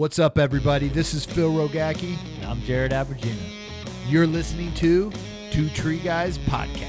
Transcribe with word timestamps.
What's 0.00 0.18
up, 0.18 0.38
everybody? 0.38 0.88
This 0.88 1.12
is 1.12 1.26
Phil 1.26 1.52
Rogacki. 1.52 2.16
And 2.36 2.46
I'm 2.46 2.62
Jared 2.62 2.92
Abergina. 2.92 3.36
You're 4.08 4.26
listening 4.26 4.72
to 4.76 5.12
Two 5.50 5.68
Tree 5.68 5.98
Guys 5.98 6.38
Podcast. 6.38 6.88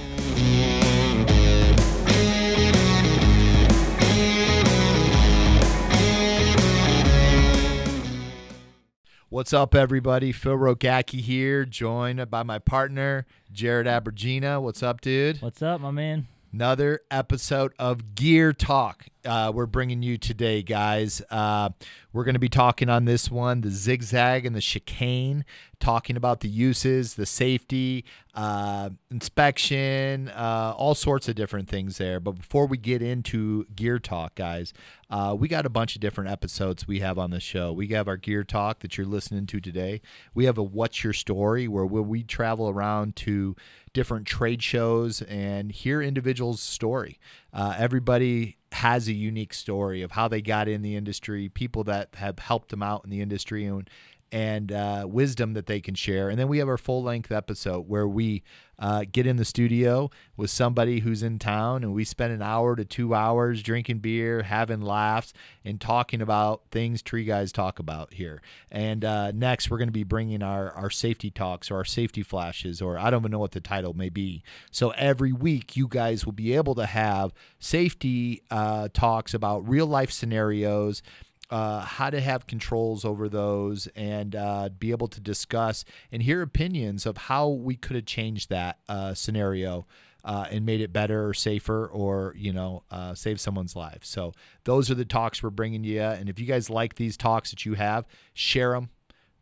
What's 9.28 9.52
up, 9.52 9.76
everybody? 9.76 10.32
Phil 10.32 10.56
Rogacki 10.56 11.20
here, 11.20 11.66
joined 11.66 12.30
by 12.30 12.44
my 12.44 12.60
partner, 12.60 13.26
Jared 13.52 13.88
Abergina. 13.88 14.62
What's 14.62 14.82
up, 14.82 15.02
dude? 15.02 15.42
What's 15.42 15.62
up, 15.62 15.82
my 15.82 15.92
man? 15.92 16.28
Another 16.54 17.00
episode 17.10 17.74
of 17.80 18.14
Gear 18.14 18.52
Talk. 18.52 19.06
Uh, 19.24 19.54
we're 19.56 19.66
bringing 19.66 20.04
you 20.04 20.18
today, 20.18 20.62
guys. 20.62 21.22
Uh, 21.30 21.70
we're 22.14 22.24
going 22.24 22.36
to 22.36 22.40
be 22.40 22.50
talking 22.50 22.90
on 22.90 23.06
this 23.06 23.32
one 23.32 23.62
the 23.62 23.70
zigzag 23.70 24.46
and 24.46 24.56
the 24.56 24.62
chicane, 24.62 25.46
talking 25.80 26.18
about 26.18 26.42
the 26.42 26.50
uses, 26.50 27.16
the 27.16 27.26
safety, 27.26 28.06
uh, 28.34 28.90
inspection, 29.10 30.30
uh, 30.30 30.74
all 30.78 30.96
sorts 30.96 31.28
of 31.28 31.36
different 31.36 31.70
things 31.70 31.98
there. 31.98 32.20
But 32.20 32.34
before 32.34 32.66
we 32.66 32.78
get 32.78 33.02
into 33.02 33.66
Gear 33.76 34.00
Talk, 34.00 34.36
guys, 34.36 34.74
uh, 35.10 35.36
we 35.38 35.48
got 35.48 35.66
a 35.66 35.70
bunch 35.70 35.96
of 35.96 36.02
different 36.02 36.30
episodes 36.30 36.88
we 36.88 37.00
have 37.00 37.18
on 37.18 37.32
the 37.32 37.40
show. 37.40 37.74
We 37.74 37.88
have 37.90 38.08
our 38.08 38.18
Gear 38.18 38.44
Talk 38.44 38.80
that 38.80 38.98
you're 38.98 39.08
listening 39.08 39.46
to 39.48 39.60
today. 39.60 40.02
We 40.34 40.46
have 40.46 40.58
a 40.58 40.64
What's 40.64 41.04
Your 41.04 41.14
Story 41.14 41.68
where 41.68 41.86
we 41.86 42.24
travel 42.24 42.70
around 42.70 43.16
to 43.18 43.56
different 43.94 44.26
trade 44.26 44.64
shows 44.64 45.22
and 45.24 45.72
hear 45.72 46.02
individuals' 46.02 46.62
story. 46.62 47.20
Uh, 47.54 47.76
everybody 47.78 48.58
has 48.72 49.08
a 49.08 49.14
unique 49.14 49.54
story 49.54 50.02
of 50.02 50.12
how 50.12 50.28
they 50.28 50.42
got 50.42 50.68
in 50.68 50.82
the 50.82 50.96
industry, 50.96 51.50
people 51.50 51.84
that 51.84 52.10
have 52.16 52.40
helped 52.40 52.70
them 52.70 52.82
out 52.82 53.04
in 53.04 53.10
the 53.10 53.22
industry, 53.22 53.66
and 53.66 53.90
and 54.32 54.72
uh, 54.72 55.06
wisdom 55.08 55.54
that 55.54 55.66
they 55.66 55.82
can 55.82 55.96
share. 55.96 56.30
And 56.30 56.40
then 56.40 56.48
we 56.48 56.60
have 56.60 56.70
our 56.70 56.78
full 56.78 57.04
length 57.04 57.32
episode 57.32 57.88
where 57.88 58.08
we 58.08 58.44
uh, 58.80 59.06
get 59.12 59.28
in 59.28 59.36
the 59.36 59.46
studio 59.46 60.10
with 60.36 60.50
somebody 60.50 61.00
who's 61.00 61.22
in 61.22 61.38
town 61.38 61.84
and 61.84 61.94
we 61.94 62.04
spend 62.04 62.34
an 62.34 62.42
hour 62.42 62.76
to 62.76 62.84
two 62.84 63.14
hours 63.14 63.62
drinking 63.62 64.00
beer, 64.00 64.42
having 64.42 64.82
laughs, 64.82 65.34
and 65.64 65.80
talking 65.80 66.22
about 66.22 66.64
things 66.72 67.02
Tree 67.02 67.26
Guys 67.26 67.52
talk 67.52 67.78
about 67.78 68.14
here. 68.14 68.42
And 68.72 69.06
uh, 69.06 69.32
next, 69.32 69.70
we're 69.70 69.78
going 69.78 69.90
to 69.90 69.94
be 69.94 70.04
bringing 70.04 70.42
our, 70.42 70.72
our 70.72 70.90
safety 70.90 71.30
talks 71.30 71.70
or 71.70 71.76
our 71.76 71.86
safety 71.86 72.24
flashes, 72.24 72.82
or 72.82 72.98
I 72.98 73.10
don't 73.10 73.22
even 73.22 73.32
know 73.32 73.40
what 73.40 73.52
the 73.52 73.62
title 73.62 73.94
may 73.94 74.10
be. 74.10 74.42
So 74.72 74.92
every 74.92 75.32
week, 75.32 75.76
you 75.78 75.88
guys 75.88 76.26
will 76.26 76.34
be 76.34 76.56
able 76.56 76.74
to 76.76 76.86
have 76.86 77.34
safety 77.60 78.42
uh, 78.50 78.88
talks 78.94 79.34
about 79.34 79.68
real 79.70 79.86
life 79.86 80.12
scenarios 80.12 81.04
uh, 81.52 81.82
how 81.82 82.10
to 82.10 82.22
have 82.22 82.48
controls 82.48 83.04
over 83.04 83.28
those 83.28 83.88
and 83.96 84.36
uh, 84.36 84.70
be 84.80 84.92
able 84.92 85.10
to 85.10 85.20
discuss 85.20 85.84
and 86.12 86.24
hear 86.24 86.42
opinions 86.42 87.06
of 87.06 87.18
how 87.18 87.50
we 87.50 87.76
could 87.76 87.96
have 87.96 88.06
changed 88.06 88.50
that 88.50 88.80
uh, 88.88 89.14
scenario 89.14 89.86
uh, 90.24 90.46
and 90.50 90.66
made 90.66 90.80
it 90.80 90.94
better 90.94 91.28
or 91.28 91.34
safer 91.34 91.88
or 91.88 92.34
you 92.38 92.54
know 92.54 92.84
uh, 92.90 93.14
save 93.14 93.40
someone's 93.40 93.76
life. 93.76 94.00
So 94.04 94.34
those 94.64 94.90
are 94.90 94.96
the 94.96 95.06
talks 95.06 95.44
we're 95.44 95.50
bringing 95.50 95.84
you. 95.84 96.02
And 96.02 96.30
if 96.30 96.40
you 96.40 96.46
guys 96.46 96.70
like 96.70 96.96
these 96.96 97.18
talks 97.18 97.52
that 97.52 97.66
you 97.66 97.74
have, 97.74 98.06
share 98.34 98.72
them, 98.72 98.90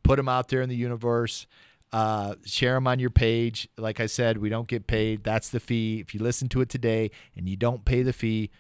put 0.02 0.16
them 0.18 0.28
out 0.28 0.48
there 0.50 0.62
in 0.62 0.70
the 0.70 0.76
universe. 0.76 1.46
Uh, 1.92 2.36
share 2.46 2.76
them 2.76 2.86
on 2.86 3.00
your 3.00 3.10
page. 3.10 3.68
Like 3.76 4.00
I 4.00 4.06
said, 4.06 4.38
we 4.38 4.50
don't 4.50 4.68
get 4.68 4.86
paid. 4.86 5.24
That's 5.24 5.50
the 5.50 5.60
fee. 5.60 6.00
If 6.00 6.14
you 6.14 6.22
listen 6.22 6.48
to 6.50 6.62
it 6.62 6.70
today 6.70 7.10
and 7.36 7.50
you 7.50 7.56
don't 7.56 7.84
pay 7.84 8.04
the 8.04 8.14
fee, 8.14 8.52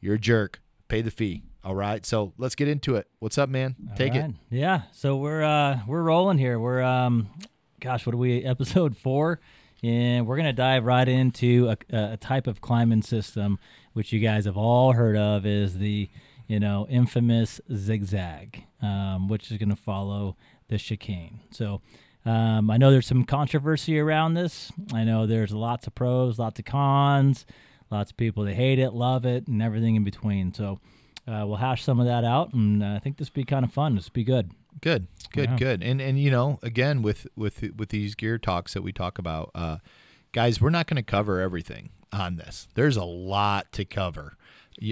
you're 0.00 0.14
a 0.14 0.18
jerk. 0.18 0.62
Pay 0.88 1.02
the 1.02 1.10
fee. 1.10 1.42
All 1.68 1.74
right, 1.74 2.06
so 2.06 2.32
let's 2.38 2.54
get 2.54 2.66
into 2.66 2.96
it. 2.96 3.08
What's 3.18 3.36
up, 3.36 3.50
man? 3.50 3.76
Take 3.94 4.14
right. 4.14 4.30
it. 4.30 4.34
Yeah, 4.48 4.84
so 4.90 5.18
we're 5.18 5.42
uh 5.42 5.80
we're 5.86 6.02
rolling 6.02 6.38
here. 6.38 6.58
We're 6.58 6.80
um, 6.80 7.28
gosh, 7.78 8.06
what 8.06 8.14
are 8.14 8.18
we? 8.18 8.42
Episode 8.42 8.96
four, 8.96 9.38
and 9.82 10.26
we're 10.26 10.38
gonna 10.38 10.54
dive 10.54 10.86
right 10.86 11.06
into 11.06 11.68
a, 11.68 11.76
a 11.94 12.16
type 12.16 12.46
of 12.46 12.62
climbing 12.62 13.02
system 13.02 13.58
which 13.92 14.14
you 14.14 14.18
guys 14.18 14.46
have 14.46 14.56
all 14.56 14.94
heard 14.94 15.18
of 15.18 15.44
is 15.44 15.76
the 15.76 16.08
you 16.46 16.58
know 16.58 16.86
infamous 16.88 17.60
zigzag, 17.70 18.64
um, 18.80 19.28
which 19.28 19.50
is 19.50 19.58
gonna 19.58 19.76
follow 19.76 20.38
the 20.68 20.78
chicane. 20.78 21.40
So. 21.50 21.82
Um, 22.26 22.70
I 22.70 22.76
know 22.76 22.90
there's 22.90 23.06
some 23.06 23.24
controversy 23.24 23.98
around 23.98 24.34
this. 24.34 24.70
I 24.92 25.04
know 25.04 25.26
there's 25.26 25.52
lots 25.52 25.86
of 25.86 25.94
pros, 25.94 26.38
lots 26.38 26.58
of 26.58 26.66
cons, 26.66 27.46
lots 27.90 28.10
of 28.10 28.18
people 28.18 28.44
that 28.44 28.54
hate 28.54 28.78
it, 28.78 28.92
love 28.92 29.24
it, 29.24 29.46
and 29.46 29.62
everything 29.62 29.96
in 29.96 30.04
between. 30.04 30.52
So, 30.52 30.78
uh, 31.28 31.44
we'll 31.46 31.56
hash 31.56 31.84
some 31.84 32.00
of 32.00 32.06
that 32.06 32.24
out, 32.24 32.54
and 32.54 32.82
uh, 32.82 32.94
I 32.94 32.98
think 32.98 33.18
this 33.18 33.28
will 33.28 33.40
be 33.42 33.44
kind 33.44 33.64
of 33.64 33.72
fun. 33.72 33.94
This 33.94 34.06
will 34.06 34.12
be 34.14 34.24
good. 34.24 34.50
Good, 34.80 35.06
good, 35.32 35.50
Yeah. 35.50 35.56
good. 35.56 35.82
And 35.82 36.00
and 36.00 36.18
you 36.20 36.30
know, 36.30 36.58
again 36.62 37.02
with 37.02 37.26
with 37.36 37.62
with 37.76 37.88
these 37.90 38.14
gear 38.14 38.38
talks 38.38 38.74
that 38.74 38.82
we 38.82 38.92
talk 38.92 39.18
about, 39.18 39.50
uh, 39.54 39.78
guys, 40.32 40.60
we're 40.60 40.70
not 40.70 40.86
going 40.86 40.96
to 40.96 41.02
cover 41.02 41.40
everything 41.40 41.90
on 42.12 42.36
this. 42.36 42.68
There's 42.74 42.96
a 42.96 43.04
lot 43.04 43.72
to 43.72 43.84
cover. 43.84 44.36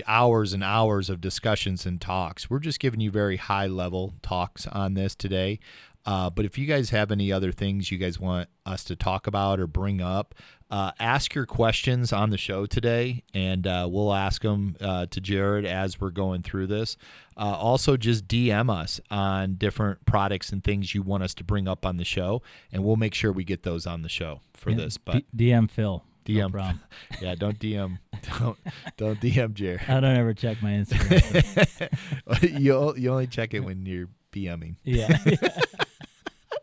Hours 0.09 0.53
and 0.53 0.65
hours 0.65 1.09
of 1.09 1.21
discussions 1.21 1.87
and 1.87 2.01
talks. 2.01 2.51
We're 2.51 2.59
just 2.59 2.81
giving 2.81 2.99
you 3.01 3.13
very 3.13 3.37
high 3.37 3.69
level 3.69 4.15
talks 4.21 4.67
on 4.67 4.95
this 4.95 5.15
today. 5.15 5.61
Uh, 6.05 6.29
but 6.31 6.45
if 6.45 6.59
you 6.59 6.67
guys 6.67 6.91
have 6.91 7.13
any 7.13 7.31
other 7.33 7.53
things 7.53 7.91
you 7.93 7.99
guys 7.99 8.19
want 8.19 8.49
us 8.65 8.83
to 8.85 8.97
talk 8.97 9.29
about 9.29 9.61
or 9.61 9.69
bring 9.69 10.01
up, 10.01 10.35
uh, 10.71 10.91
ask 10.99 11.35
your 11.35 11.47
questions 11.47 12.13
on 12.13 12.31
the 12.31 12.39
show 12.39 12.67
today, 12.67 13.23
and 13.33 13.67
uh, 13.67 13.87
we'll 13.91 14.13
ask 14.13 14.43
them 14.43 14.77
uh, 14.81 15.07
to 15.07 15.21
Jared 15.21 15.65
as 15.65 16.01
we're 16.01 16.11
going 16.11 16.43
through 16.43 16.67
this. 16.67 16.97
Uh, 17.37 17.43
also, 17.57 17.97
just 17.97 18.27
DM 18.27 18.71
us 18.71 19.01
on 19.11 19.55
different 19.55 20.05
products 20.07 20.51
and 20.51 20.65
things 20.65 20.95
you 20.95 21.03
want 21.03 21.23
us 21.23 21.35
to 21.35 21.45
bring 21.45 21.69
up 21.69 21.87
on 21.87 21.97
the 21.99 22.05
show, 22.05 22.43
and 22.73 22.83
we'll 22.85 22.97
make 22.97 23.15
sure 23.15 23.31
we 23.31 23.45
get 23.45 23.63
those 23.63 23.87
on 23.87 24.03
the 24.03 24.09
show 24.09 24.41
for 24.55 24.71
Yeah, 24.71 24.77
this. 24.77 24.97
But 24.99 25.25
D- 25.37 25.51
DM 25.51 25.71
Phil. 25.71 26.03
DM, 26.25 26.51
problem. 26.51 26.81
yeah, 27.23 27.37
don't 27.37 27.57
DM, 27.61 27.99
don't 28.41 28.59
don't 28.97 29.21
DM 29.21 29.55
Jared. 29.55 29.83
I 29.87 30.01
don't 30.01 30.17
ever 30.17 30.35
check 30.35 30.61
my 30.61 30.71
Instagram. 30.83 32.61
you 32.61 32.95
you 32.97 33.11
only 33.13 33.29
check 33.29 33.55
it 33.55 33.61
when 33.61 33.87
you're 33.87 34.09
BMing. 34.33 34.75
yeah. 34.83 35.17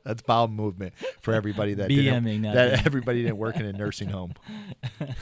That's 0.04 0.22
bowel 0.22 0.48
movement 0.48 0.94
for 1.22 1.34
everybody 1.34 1.76
that 1.76 1.90
didn't, 1.90 2.24
BMing, 2.26 2.54
that 2.54 2.86
everybody 2.86 3.22
didn't 3.24 3.38
work 3.38 3.56
in 3.58 3.66
a 3.66 3.74
nursing 3.74 4.10
home. 4.10 4.34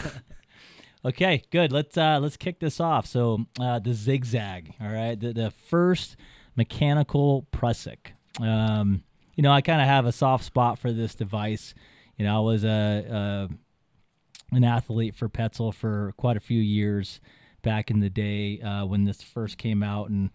Okay, 1.04 1.42
good. 1.50 1.72
Let's 1.72 1.98
uh 1.98 2.20
let's 2.20 2.38
kick 2.38 2.60
this 2.60 2.80
off. 2.80 3.08
So 3.08 3.46
uh 3.60 3.80
the 3.80 3.94
zigzag, 3.94 4.76
all 4.80 4.92
right, 4.92 5.20
the 5.20 5.34
the 5.34 5.50
first 5.50 6.16
mechanical 6.56 7.48
Prusik. 7.52 8.12
Um, 8.40 9.04
you 9.36 9.42
know, 9.42 9.52
I 9.52 9.62
kind 9.62 9.82
of 9.82 9.88
have 9.88 10.06
a 10.06 10.12
soft 10.12 10.44
spot 10.44 10.78
for 10.78 10.92
this 10.92 11.16
device. 11.16 11.74
You 12.18 12.26
know, 12.26 12.38
I 12.38 12.40
was 12.40 12.64
a, 12.64 13.50
a 13.50 14.56
an 14.56 14.64
athlete 14.64 15.16
for 15.16 15.28
Petzl 15.28 15.74
for 15.74 16.14
quite 16.18 16.38
a 16.38 16.42
few 16.42 16.62
years 16.62 17.20
back 17.64 17.90
in 17.90 18.00
the 18.00 18.10
day 18.10 18.60
uh, 18.62 18.86
when 18.86 19.06
this 19.06 19.22
first 19.24 19.58
came 19.58 19.82
out, 19.82 20.10
and 20.10 20.30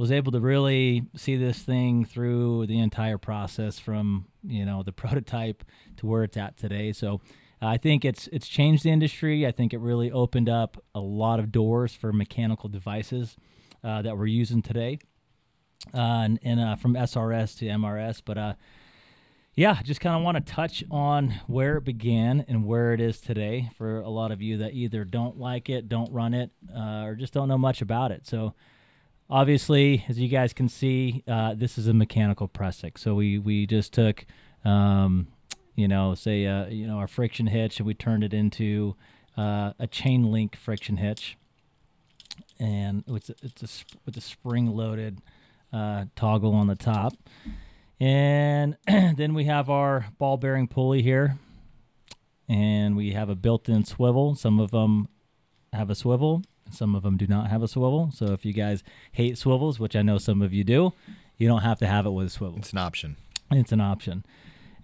was 0.00 0.10
able 0.10 0.32
to 0.32 0.40
really 0.40 1.02
see 1.14 1.36
this 1.36 1.58
thing 1.58 2.06
through 2.06 2.66
the 2.66 2.78
entire 2.78 3.18
process 3.18 3.78
from 3.78 4.24
you 4.42 4.64
know 4.64 4.82
the 4.82 4.92
prototype 5.02 5.62
to 5.98 6.06
where 6.06 6.24
it's 6.24 6.38
at 6.38 6.56
today. 6.56 6.90
So 6.90 7.20
I 7.60 7.76
think 7.76 8.06
it's 8.06 8.26
it's 8.28 8.48
changed 8.48 8.82
the 8.82 8.90
industry. 8.90 9.46
I 9.46 9.52
think 9.52 9.74
it 9.74 9.78
really 9.78 10.10
opened 10.10 10.48
up 10.48 10.82
a 10.94 11.00
lot 11.00 11.38
of 11.38 11.52
doors 11.52 11.92
for 11.92 12.14
mechanical 12.14 12.70
devices 12.70 13.36
uh, 13.84 14.00
that 14.00 14.16
we're 14.16 14.24
using 14.24 14.62
today, 14.62 15.00
uh, 15.92 15.98
and, 15.98 16.38
and 16.42 16.60
uh, 16.60 16.76
from 16.76 16.94
SRS 16.94 17.58
to 17.58 17.66
MRS. 17.66 18.22
But 18.24 18.38
uh, 18.38 18.54
yeah, 19.54 19.82
just 19.82 20.00
kind 20.00 20.16
of 20.16 20.22
want 20.22 20.38
to 20.38 20.50
touch 20.50 20.82
on 20.90 21.42
where 21.46 21.76
it 21.76 21.84
began 21.84 22.42
and 22.48 22.64
where 22.64 22.94
it 22.94 23.02
is 23.02 23.20
today 23.20 23.68
for 23.76 24.00
a 24.00 24.08
lot 24.08 24.32
of 24.32 24.40
you 24.40 24.56
that 24.56 24.72
either 24.72 25.04
don't 25.04 25.38
like 25.38 25.68
it, 25.68 25.90
don't 25.90 26.10
run 26.10 26.32
it, 26.32 26.52
uh, 26.74 27.02
or 27.02 27.16
just 27.16 27.34
don't 27.34 27.48
know 27.48 27.58
much 27.58 27.82
about 27.82 28.12
it. 28.12 28.26
So 28.26 28.54
obviously, 29.30 30.04
as 30.08 30.18
you 30.18 30.28
guys 30.28 30.52
can 30.52 30.68
see, 30.68 31.22
uh, 31.26 31.54
this 31.54 31.78
is 31.78 31.86
a 31.86 31.94
mechanical 31.94 32.48
Prusik. 32.48 32.98
So 32.98 33.14
we 33.14 33.38
we 33.38 33.66
just 33.66 33.92
took, 33.92 34.26
um, 34.64 35.28
you 35.76 35.88
know, 35.88 36.14
say 36.14 36.46
uh, 36.46 36.66
you 36.66 36.86
know 36.86 36.96
our 36.96 37.06
friction 37.06 37.46
hitch 37.46 37.78
and 37.78 37.86
we 37.86 37.94
turned 37.94 38.24
it 38.24 38.34
into 38.34 38.96
uh, 39.36 39.72
a 39.78 39.86
chain 39.86 40.30
link 40.30 40.56
friction 40.56 40.96
hitch, 40.96 41.36
and 42.58 43.04
it's 43.06 43.30
a, 43.30 43.34
it's 43.42 43.62
a 43.62 43.96
with 44.04 44.16
a 44.16 44.20
spring 44.20 44.66
loaded 44.66 45.18
uh, 45.72 46.06
toggle 46.16 46.54
on 46.54 46.66
the 46.66 46.76
top, 46.76 47.14
and 47.98 48.76
then 48.86 49.34
we 49.34 49.44
have 49.44 49.70
our 49.70 50.06
ball 50.18 50.36
bearing 50.36 50.66
pulley 50.66 51.02
here, 51.02 51.38
and 52.48 52.96
we 52.96 53.12
have 53.12 53.28
a 53.28 53.36
built-in 53.36 53.84
swivel. 53.84 54.34
Some 54.34 54.58
of 54.58 54.72
them 54.72 55.08
have 55.72 55.88
a 55.88 55.94
swivel. 55.94 56.42
Some 56.70 56.94
of 56.94 57.02
them 57.02 57.16
do 57.16 57.26
not 57.26 57.50
have 57.50 57.62
a 57.62 57.68
swivel. 57.68 58.10
So 58.12 58.26
if 58.26 58.44
you 58.44 58.52
guys 58.52 58.82
hate 59.12 59.38
swivels, 59.38 59.78
which 59.78 59.96
I 59.96 60.02
know 60.02 60.18
some 60.18 60.42
of 60.42 60.52
you 60.52 60.64
do, 60.64 60.92
you 61.36 61.48
don't 61.48 61.62
have 61.62 61.78
to 61.80 61.86
have 61.86 62.06
it 62.06 62.10
with 62.10 62.26
a 62.26 62.30
swivel. 62.30 62.58
It's 62.58 62.72
an 62.72 62.78
option. 62.78 63.16
It's 63.50 63.72
an 63.72 63.80
option. 63.80 64.24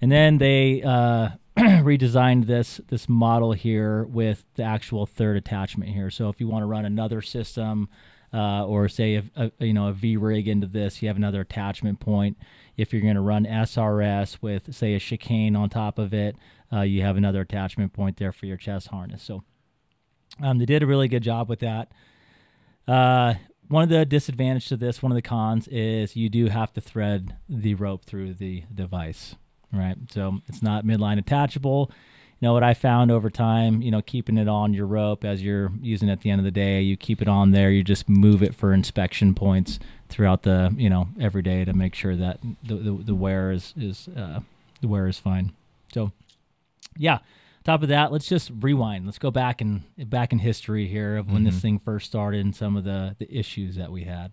And 0.01 0.11
then 0.11 0.39
they 0.39 0.83
uh, 0.83 1.31
redesigned 1.59 2.47
this 2.47 2.81
this 2.89 3.09
model 3.09 3.53
here 3.53 4.05
with 4.05 4.45
the 4.55 4.63
actual 4.63 5.07
third 5.07 5.37
attachment 5.37 5.91
here. 5.91 6.11
So 6.11 6.29
if 6.29 6.41
you 6.41 6.49
want 6.49 6.63
to 6.63 6.67
run 6.67 6.85
another 6.85 7.23
system, 7.23 7.89
uh, 8.33 8.67
or 8.67 8.89
say 8.89 9.17
a, 9.17 9.25
a, 9.37 9.65
you 9.65 9.73
know 9.73 9.89
a 9.89 9.93
V 9.93 10.17
rig 10.17 10.49
into 10.49 10.67
this, 10.67 11.01
you 11.01 11.09
have 11.09 11.17
another 11.17 11.41
attachment 11.41 12.01
point. 12.01 12.37
If 12.77 12.93
you're 12.93 13.03
going 13.03 13.15
to 13.15 13.21
run 13.21 13.47
SRS 13.47 14.39
with 14.43 14.75
say 14.75 14.95
a 14.95 15.01
chicane 15.01 15.57
on 15.57 15.71
top 15.71 15.99
of 15.99 16.13
it, 16.13 16.37
uh, 16.73 16.83
you 16.83 17.03
have 17.03 17.17
another 17.17 17.41
attachment 17.41 17.93
point 17.93 18.19
there 18.19 18.33
for 18.33 18.47
your 18.47 18.57
chest 18.57 18.89
harness. 18.89 19.23
So 19.23 19.43
um, 20.43 20.59
they 20.59 20.67
did 20.67 20.83
a 20.83 20.87
really 20.87 21.09
good 21.09 21.23
job 21.23 21.49
with 21.49 21.61
that. 21.61 21.91
Uh, 22.87 23.35
one 23.69 23.83
of 23.83 23.89
the 23.89 24.05
disadvantages 24.05 24.69
to 24.69 24.77
this, 24.77 25.03
one 25.03 25.11
of 25.13 25.17
the 25.17 25.23
cons, 25.23 25.67
is 25.69 26.15
you 26.15 26.29
do 26.29 26.47
have 26.47 26.73
to 26.75 26.81
thread 26.81 27.37
the 27.49 27.75
rope 27.75 28.05
through 28.05 28.35
the 28.35 28.63
device, 28.73 29.35
right? 29.73 29.97
So 30.11 30.39
it's 30.47 30.63
not 30.63 30.85
midline 30.85 31.19
attachable. 31.19 31.91
You 32.39 32.49
know 32.49 32.53
what 32.53 32.63
I 32.63 32.75
found 32.75 33.11
over 33.11 33.31
time, 33.31 33.81
you 33.81 33.91
know, 33.91 34.03
keeping 34.03 34.37
it 34.37 34.47
on 34.47 34.75
your 34.75 34.87
rope 34.87 35.25
as 35.25 35.43
you're 35.43 35.73
using 35.81 36.11
it 36.11 36.13
at 36.13 36.21
the 36.21 36.31
end 36.31 36.39
of 36.39 36.45
the 36.45 36.51
day, 36.51 36.83
you 36.83 36.95
keep 36.97 37.23
it 37.23 37.29
on 37.29 37.53
there, 37.53 37.71
you 37.71 37.83
just 37.83 38.11
move 38.11 38.43
it 38.43 38.55
for 38.55 38.75
inspection 38.75 39.35
points 39.35 39.79
throughout 40.11 40.43
the, 40.43 40.73
you 40.77 40.91
know, 40.91 41.09
every 41.19 41.41
day 41.41 41.65
to 41.65 41.73
make 41.73 41.95
sure 41.95 42.15
that 42.15 42.39
the 42.63 42.75
the, 42.75 42.91
the 43.07 43.15
wear 43.15 43.53
is 43.53 43.73
is 43.77 44.09
uh, 44.09 44.41
the 44.83 44.89
wear 44.89 45.09
is 45.09 45.19
fine. 45.19 45.53
So, 45.95 46.13
yeah, 46.99 47.21
top 47.67 47.83
of 47.83 47.89
that, 47.89 48.13
let's 48.13 48.27
just 48.27 48.51
rewind. 48.61 49.05
Let's 49.05 49.19
go 49.19 49.31
back 49.31 49.61
and 49.61 49.83
back 49.99 50.33
in 50.33 50.39
history 50.39 50.87
here 50.87 51.17
of 51.17 51.27
when 51.27 51.39
mm-hmm. 51.39 51.47
this 51.47 51.61
thing 51.61 51.79
first 51.79 52.07
started 52.07 52.45
and 52.45 52.55
some 52.55 52.77
of 52.77 52.85
the 52.85 53.17
the 53.19 53.33
issues 53.37 53.77
that 53.77 53.91
we 53.91 54.05
had. 54.05 54.33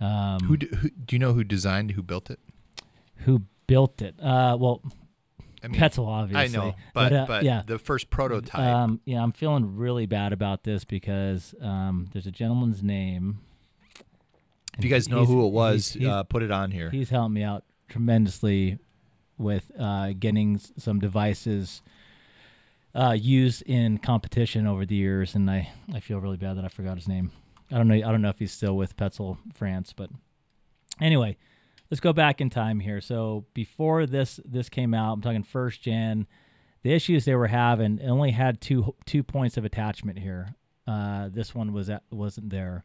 Um, 0.00 0.40
who, 0.40 0.56
do, 0.56 0.66
who, 0.66 0.90
do 0.90 1.14
you 1.14 1.20
know 1.20 1.34
who 1.34 1.44
designed 1.44 1.92
who 1.92 2.02
built 2.02 2.30
it? 2.30 2.40
Who 3.18 3.42
built 3.66 4.02
it? 4.02 4.16
Uh, 4.20 4.56
well, 4.58 4.82
I 5.62 5.68
mean, 5.68 5.80
Petzl, 5.80 6.06
obviously. 6.06 6.44
I 6.44 6.48
know, 6.48 6.74
but 6.92 7.10
but, 7.10 7.12
uh, 7.12 7.24
but 7.26 7.42
yeah. 7.44 7.62
the 7.64 7.78
first 7.78 8.10
prototype. 8.10 8.58
Um, 8.58 9.00
yeah, 9.04 9.22
I'm 9.22 9.32
feeling 9.32 9.76
really 9.76 10.06
bad 10.06 10.32
about 10.32 10.64
this 10.64 10.84
because 10.84 11.54
um, 11.60 12.08
there's 12.12 12.26
a 12.26 12.32
gentleman's 12.32 12.82
name. 12.82 13.40
If 14.76 14.84
you 14.84 14.90
guys 14.90 15.08
know 15.08 15.24
who 15.24 15.46
it 15.46 15.52
was, 15.52 15.92
he's, 15.92 16.02
he's, 16.02 16.08
uh, 16.08 16.24
put 16.24 16.42
it 16.42 16.50
on 16.50 16.72
here. 16.72 16.90
He's 16.90 17.08
helped 17.08 17.32
me 17.32 17.44
out 17.44 17.64
tremendously 17.88 18.78
with 19.38 19.70
uh, 19.78 20.12
getting 20.18 20.58
some 20.76 20.98
devices 20.98 21.82
uh, 22.94 23.16
used 23.18 23.62
in 23.62 23.98
competition 23.98 24.66
over 24.66 24.86
the 24.86 24.94
years, 24.94 25.34
and 25.34 25.50
I, 25.50 25.70
I 25.92 26.00
feel 26.00 26.20
really 26.20 26.36
bad 26.36 26.56
that 26.56 26.64
I 26.64 26.68
forgot 26.68 26.96
his 26.96 27.08
name. 27.08 27.32
I 27.70 27.76
don't 27.76 27.88
know. 27.88 27.94
I 27.94 28.12
don't 28.12 28.22
know 28.22 28.28
if 28.28 28.38
he's 28.38 28.52
still 28.52 28.76
with 28.76 28.96
Petzl 28.96 29.38
France, 29.54 29.92
but 29.92 30.10
anyway, 31.00 31.36
let's 31.90 32.00
go 32.00 32.12
back 32.12 32.40
in 32.40 32.50
time 32.50 32.80
here. 32.80 33.00
So 33.00 33.46
before 33.54 34.06
this 34.06 34.38
this 34.44 34.68
came 34.68 34.94
out, 34.94 35.14
I'm 35.14 35.22
talking 35.22 35.42
first 35.42 35.82
gen. 35.82 36.26
The 36.82 36.92
issues 36.92 37.24
they 37.24 37.34
were 37.34 37.46
having 37.48 37.98
it 37.98 38.08
only 38.08 38.32
had 38.32 38.60
two 38.60 38.94
two 39.06 39.22
points 39.22 39.56
of 39.56 39.64
attachment 39.64 40.18
here. 40.18 40.54
Uh, 40.86 41.30
this 41.30 41.54
one 41.54 41.72
was 41.72 41.88
at, 41.88 42.02
wasn't 42.10 42.50
there, 42.50 42.84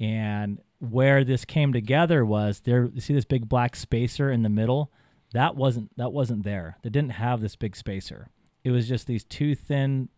and 0.00 0.58
where 0.78 1.22
this 1.22 1.44
came 1.44 1.72
together 1.72 2.24
was 2.24 2.60
there. 2.60 2.90
You 2.92 3.00
see 3.02 3.14
this 3.14 3.26
big 3.26 3.48
black 3.48 3.76
spacer 3.76 4.32
in 4.32 4.42
the 4.42 4.48
middle. 4.48 4.90
That 5.32 5.54
wasn't 5.54 5.94
that 5.98 6.12
wasn't 6.12 6.42
there. 6.42 6.78
They 6.82 6.90
didn't 6.90 7.12
have 7.12 7.40
this 7.40 7.54
big 7.54 7.76
spacer. 7.76 8.30
It 8.64 8.70
was 8.70 8.88
just 8.88 9.06
these 9.06 9.24
two 9.24 9.54
thin 9.54 10.08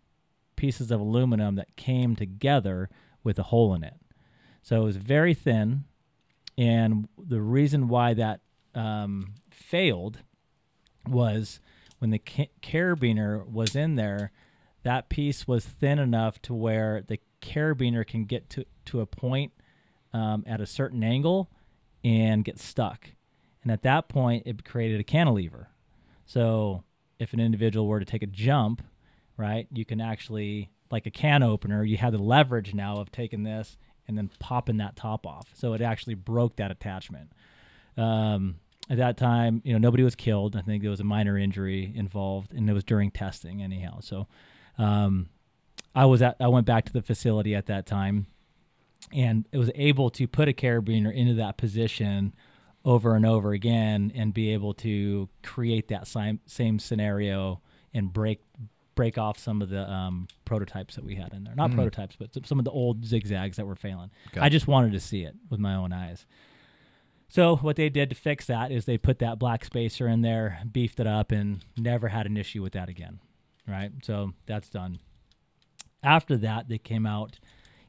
pieces 0.54 0.90
of 0.90 1.00
aluminum 1.00 1.56
that 1.56 1.76
came 1.76 2.16
together 2.16 2.88
with 3.22 3.38
a 3.38 3.44
hole 3.44 3.74
in 3.74 3.84
it. 3.84 3.96
So 4.62 4.80
it 4.80 4.84
was 4.84 4.96
very 4.96 5.34
thin. 5.34 5.84
And 6.56 7.08
the 7.18 7.42
reason 7.42 7.88
why 7.88 8.14
that 8.14 8.40
um, 8.74 9.34
failed 9.50 10.20
was 11.06 11.60
when 11.98 12.10
the 12.10 12.18
ca- 12.18 12.50
carabiner 12.62 13.46
was 13.46 13.76
in 13.76 13.96
there, 13.96 14.32
that 14.82 15.08
piece 15.08 15.46
was 15.46 15.64
thin 15.64 15.98
enough 15.98 16.40
to 16.42 16.54
where 16.54 17.02
the 17.06 17.18
carabiner 17.42 18.06
can 18.06 18.24
get 18.24 18.48
to, 18.50 18.64
to 18.86 19.00
a 19.00 19.06
point 19.06 19.52
um, 20.12 20.44
at 20.46 20.60
a 20.60 20.66
certain 20.66 21.02
angle 21.02 21.50
and 22.04 22.44
get 22.44 22.58
stuck. 22.58 23.10
And 23.62 23.72
at 23.72 23.82
that 23.82 24.08
point, 24.08 24.44
it 24.46 24.64
created 24.64 25.00
a 25.00 25.04
cantilever. 25.04 25.68
So 26.24 26.84
if 27.18 27.32
an 27.32 27.40
individual 27.40 27.86
were 27.86 28.00
to 28.00 28.06
take 28.06 28.22
a 28.22 28.26
jump, 28.26 28.82
right, 29.36 29.66
you 29.72 29.84
can 29.84 30.00
actually, 30.00 30.70
like 30.90 31.06
a 31.06 31.10
can 31.10 31.42
opener, 31.42 31.82
you 31.84 31.96
have 31.96 32.12
the 32.12 32.18
leverage 32.18 32.74
now 32.74 32.96
of 32.96 33.10
taking 33.10 33.42
this 33.42 33.76
and 34.08 34.16
then 34.16 34.30
popping 34.38 34.76
that 34.78 34.96
top 34.96 35.26
off. 35.26 35.48
So 35.54 35.72
it 35.72 35.80
actually 35.80 36.14
broke 36.14 36.56
that 36.56 36.70
attachment. 36.70 37.32
Um, 37.96 38.56
at 38.88 38.98
that 38.98 39.16
time, 39.16 39.62
you 39.64 39.72
know, 39.72 39.78
nobody 39.78 40.04
was 40.04 40.14
killed. 40.14 40.54
I 40.54 40.62
think 40.62 40.82
there 40.82 40.90
was 40.90 41.00
a 41.00 41.04
minor 41.04 41.36
injury 41.36 41.92
involved, 41.94 42.52
and 42.52 42.70
it 42.70 42.72
was 42.72 42.84
during 42.84 43.10
testing, 43.10 43.62
anyhow. 43.62 43.98
So, 44.00 44.28
um, 44.78 45.28
I 45.94 46.04
was 46.04 46.22
at, 46.22 46.36
I 46.38 46.48
went 46.48 46.66
back 46.66 46.84
to 46.84 46.92
the 46.92 47.02
facility 47.02 47.54
at 47.54 47.66
that 47.66 47.86
time, 47.86 48.26
and 49.12 49.48
it 49.50 49.58
was 49.58 49.70
able 49.74 50.10
to 50.10 50.28
put 50.28 50.48
a 50.48 50.52
carabiner 50.52 51.12
into 51.12 51.34
that 51.34 51.56
position 51.56 52.34
over 52.86 53.16
and 53.16 53.26
over 53.26 53.52
again 53.52 54.12
and 54.14 54.32
be 54.32 54.52
able 54.52 54.72
to 54.72 55.28
create 55.42 55.88
that 55.88 56.06
same 56.06 56.40
same 56.46 56.78
scenario 56.78 57.60
and 57.92 58.12
break 58.12 58.40
break 58.94 59.18
off 59.18 59.38
some 59.38 59.60
of 59.60 59.68
the 59.68 59.90
um, 59.90 60.26
prototypes 60.46 60.94
that 60.94 61.04
we 61.04 61.16
had 61.16 61.34
in 61.34 61.44
there. 61.44 61.54
Not 61.54 61.72
mm. 61.72 61.74
prototypes, 61.74 62.16
but 62.16 62.30
some 62.46 62.58
of 62.58 62.64
the 62.64 62.70
old 62.70 63.04
zigzags 63.04 63.58
that 63.58 63.66
were 63.66 63.74
failing. 63.74 64.10
I 64.40 64.48
just 64.48 64.66
wanted 64.66 64.92
to 64.92 65.00
see 65.00 65.24
it 65.24 65.34
with 65.50 65.60
my 65.60 65.74
own 65.74 65.92
eyes. 65.92 66.24
So 67.28 67.56
what 67.56 67.76
they 67.76 67.90
did 67.90 68.08
to 68.10 68.14
fix 68.14 68.46
that 68.46 68.70
is 68.70 68.84
they 68.84 68.96
put 68.96 69.18
that 69.18 69.38
black 69.38 69.64
spacer 69.64 70.06
in 70.06 70.22
there, 70.22 70.60
beefed 70.70 71.00
it 71.00 71.06
up, 71.06 71.32
and 71.32 71.62
never 71.76 72.08
had 72.08 72.24
an 72.26 72.36
issue 72.36 72.62
with 72.62 72.72
that 72.74 72.88
again. 72.88 73.18
Right. 73.68 73.90
So 74.02 74.32
that's 74.46 74.70
done. 74.70 75.00
After 76.02 76.36
that, 76.38 76.68
they 76.68 76.78
came 76.78 77.04
out 77.04 77.38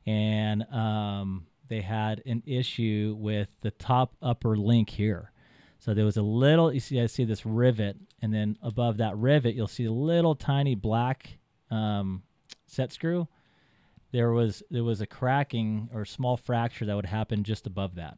and 0.07 0.63
um, 0.73 1.45
they 1.68 1.81
had 1.81 2.22
an 2.25 2.44
issue 2.46 3.16
with 3.19 3.50
the 3.62 3.72
top 3.72 4.16
upper 4.22 4.58
link 4.58 4.90
here. 4.90 5.31
So 5.80 5.94
there 5.94 6.06
was 6.06 6.18
a 6.18 6.22
little, 6.22 6.74
you 6.74 6.80
see, 6.80 7.00
I 7.00 7.06
see 7.06 7.24
this 7.24 7.46
rivet, 7.46 7.98
and 8.22 8.34
then 8.34 8.58
above 8.62 8.98
that 8.98 9.16
rivet, 9.18 9.56
you'll 9.56 9.68
see 9.68 9.86
a 9.86 9.92
little 9.92 10.36
tiny 10.36 10.75
black 10.75 11.38
um, 11.69 12.24
set 12.66 12.92
screw. 12.92 13.28
There 14.12 14.31
was 14.31 14.64
there 14.72 14.84
was 14.84 15.02
a 15.02 15.06
cracking 15.06 15.90
or 15.94 16.06
small 16.06 16.38
fracture 16.38 16.86
that 16.86 16.96
would 16.96 17.06
happen 17.06 17.44
just 17.44 17.68
above 17.68 17.96
that. 17.96 18.18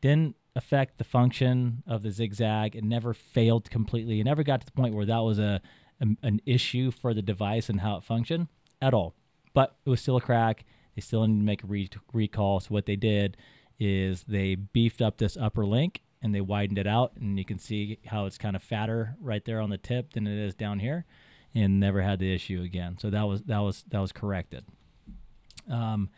Didn't 0.00 0.36
affect 0.56 0.98
the 0.98 1.04
function 1.04 1.82
of 1.86 2.02
the 2.02 2.10
zigzag. 2.10 2.74
It 2.74 2.84
never 2.84 3.12
failed 3.12 3.70
completely. 3.70 4.20
It 4.20 4.24
never 4.24 4.42
got 4.42 4.60
to 4.60 4.66
the 4.66 4.72
point 4.72 4.94
where 4.94 5.06
that 5.06 5.18
was 5.18 5.38
a, 5.38 5.60
a 6.00 6.06
an 6.22 6.40
issue 6.46 6.90
for 6.90 7.12
the 7.12 7.22
device 7.22 7.68
and 7.68 7.80
how 7.80 7.96
it 7.96 8.04
functioned 8.04 8.48
at 8.80 8.94
all. 8.94 9.14
But 9.52 9.76
it 9.84 9.90
was 9.90 10.00
still 10.00 10.16
a 10.16 10.20
crack. 10.20 10.64
They 10.94 11.00
still 11.00 11.26
need 11.26 11.38
to 11.38 11.44
make 11.44 11.64
a 11.64 11.66
re- 11.66 11.90
recall. 12.12 12.60
So 12.60 12.68
what 12.68 12.86
they 12.86 12.96
did 12.96 13.36
is 13.78 14.24
they 14.24 14.54
beefed 14.54 15.02
up 15.02 15.18
this 15.18 15.36
upper 15.36 15.66
link 15.66 16.02
and 16.22 16.34
they 16.34 16.40
widened 16.40 16.78
it 16.78 16.86
out, 16.86 17.12
and 17.20 17.38
you 17.38 17.44
can 17.44 17.58
see 17.58 17.98
how 18.06 18.24
it's 18.24 18.38
kind 18.38 18.56
of 18.56 18.62
fatter 18.62 19.14
right 19.20 19.44
there 19.44 19.60
on 19.60 19.68
the 19.68 19.76
tip 19.76 20.14
than 20.14 20.26
it 20.26 20.38
is 20.38 20.54
down 20.54 20.78
here, 20.78 21.04
and 21.54 21.78
never 21.78 22.00
had 22.00 22.18
the 22.18 22.34
issue 22.34 22.62
again. 22.62 22.96
So 22.98 23.10
that 23.10 23.24
was 23.24 23.42
that 23.42 23.58
was 23.58 23.84
that 23.88 23.98
was 23.98 24.10
corrected. 24.10 24.64
Um, 25.70 26.08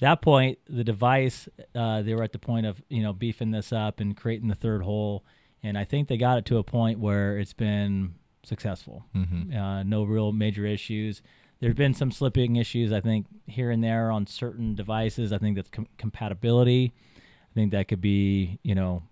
that 0.00 0.20
point, 0.20 0.58
the 0.68 0.82
device 0.82 1.48
uh, 1.76 2.02
they 2.02 2.14
were 2.14 2.24
at 2.24 2.32
the 2.32 2.40
point 2.40 2.66
of 2.66 2.82
you 2.88 3.04
know 3.04 3.12
beefing 3.12 3.52
this 3.52 3.72
up 3.72 4.00
and 4.00 4.16
creating 4.16 4.48
the 4.48 4.56
third 4.56 4.82
hole, 4.82 5.24
and 5.62 5.78
I 5.78 5.84
think 5.84 6.08
they 6.08 6.16
got 6.16 6.38
it 6.38 6.44
to 6.46 6.58
a 6.58 6.64
point 6.64 6.98
where 6.98 7.38
it's 7.38 7.52
been 7.52 8.16
successful. 8.42 9.04
Mm-hmm. 9.14 9.56
Uh, 9.56 9.82
no 9.84 10.02
real 10.02 10.32
major 10.32 10.66
issues 10.66 11.22
there's 11.60 11.74
been 11.74 11.94
some 11.94 12.10
slipping 12.10 12.56
issues, 12.56 12.92
I 12.92 13.00
think, 13.00 13.26
here 13.46 13.70
and 13.70 13.82
there 13.82 14.10
on 14.10 14.26
certain 14.26 14.74
devices. 14.74 15.32
I 15.32 15.38
think 15.38 15.56
that's 15.56 15.70
com- 15.70 15.88
compatibility. 15.96 16.92
I 17.16 17.54
think 17.54 17.72
that 17.72 17.88
could 17.88 18.00
be, 18.00 18.58
you 18.62 18.74
know, 18.74 19.02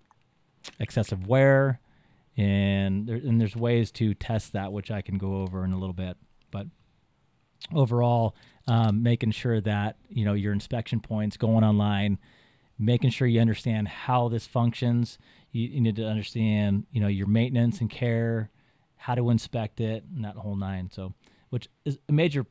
excessive 0.79 1.27
wear, 1.27 1.79
and 2.37 3.07
there, 3.07 3.15
and 3.15 3.39
there's 3.39 3.55
ways 3.55 3.91
to 3.93 4.13
test 4.13 4.53
that, 4.53 4.71
which 4.71 4.91
I 4.91 5.01
can 5.01 5.17
go 5.17 5.41
over 5.41 5.63
in 5.63 5.71
a 5.71 5.77
little 5.77 5.93
bit. 5.93 6.17
But 6.51 6.67
overall, 7.73 8.35
um, 8.67 9.01
making 9.01 9.31
sure 9.31 9.61
that 9.61 9.97
you 10.09 10.25
know 10.25 10.33
your 10.33 10.53
inspection 10.53 10.99
points 10.99 11.37
going 11.37 11.63
online, 11.63 12.19
making 12.77 13.09
sure 13.09 13.27
you 13.27 13.41
understand 13.41 13.87
how 13.87 14.27
this 14.29 14.45
functions. 14.45 15.17
You, 15.51 15.67
you 15.69 15.81
need 15.81 15.95
to 15.95 16.05
understand, 16.05 16.85
you 16.91 16.99
know, 16.99 17.07
your 17.07 17.27
maintenance 17.27 17.79
and 17.79 17.89
care, 17.89 18.51
how 18.97 19.15
to 19.15 19.29
inspect 19.29 19.79
it, 19.79 20.03
and 20.15 20.25
that 20.25 20.35
whole 20.35 20.55
nine. 20.55 20.91
So 20.91 21.13
which 21.55 21.69
is 21.85 21.97
a 22.09 22.11
major 22.11 22.45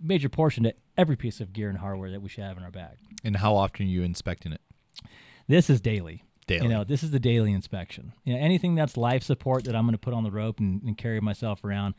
major 0.00 0.28
portion 0.28 0.62
to 0.62 0.72
every 0.96 1.16
piece 1.16 1.40
of 1.40 1.52
gear 1.52 1.68
and 1.68 1.78
hardware 1.78 2.12
that 2.12 2.22
we 2.22 2.28
should 2.28 2.44
have 2.44 2.56
in 2.56 2.62
our 2.62 2.70
bag. 2.70 2.96
And 3.24 3.38
how 3.38 3.56
often 3.56 3.86
are 3.86 3.88
you 3.88 4.04
inspecting 4.04 4.52
it? 4.52 4.60
This 5.48 5.68
is 5.68 5.80
daily. 5.80 6.22
Daily. 6.46 6.62
You 6.62 6.68
know, 6.68 6.84
this 6.84 7.02
is 7.02 7.10
the 7.10 7.18
daily 7.18 7.52
inspection. 7.52 8.12
You 8.22 8.34
know, 8.34 8.40
anything 8.40 8.76
that's 8.76 8.96
life 8.96 9.24
support 9.24 9.64
that 9.64 9.74
I'm 9.74 9.82
going 9.82 9.94
to 9.94 9.98
put 9.98 10.14
on 10.14 10.22
the 10.22 10.30
rope 10.30 10.60
and, 10.60 10.80
and 10.84 10.96
carry 10.96 11.20
myself 11.20 11.64
around, 11.64 11.96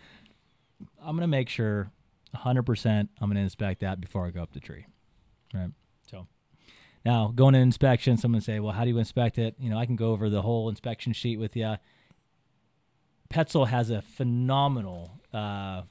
I'm 1.01 1.17
going 1.17 1.19
to 1.19 1.27
make 1.27 1.49
sure 1.49 1.91
100% 2.33 3.09
I'm 3.19 3.27
going 3.27 3.35
to 3.35 3.41
inspect 3.41 3.81
that 3.81 3.99
before 3.99 4.25
I 4.25 4.29
go 4.29 4.41
up 4.41 4.53
the 4.53 4.61
tree. 4.61 4.85
Right. 5.53 5.71
So 6.09 6.27
now 7.03 7.33
going 7.35 7.55
to 7.55 7.59
inspection, 7.59 8.15
someone 8.15 8.39
say, 8.39 8.61
well, 8.61 8.71
how 8.71 8.85
do 8.85 8.89
you 8.89 8.99
inspect 8.99 9.37
it? 9.37 9.55
You 9.59 9.69
know, 9.69 9.77
I 9.77 9.85
can 9.85 9.97
go 9.97 10.11
over 10.11 10.29
the 10.29 10.43
whole 10.43 10.69
inspection 10.69 11.11
sheet 11.11 11.39
with 11.39 11.57
you. 11.57 11.75
Petzl 13.29 13.67
has 13.67 13.89
a 13.89 14.01
phenomenal 14.01 15.19
uh, 15.33 15.81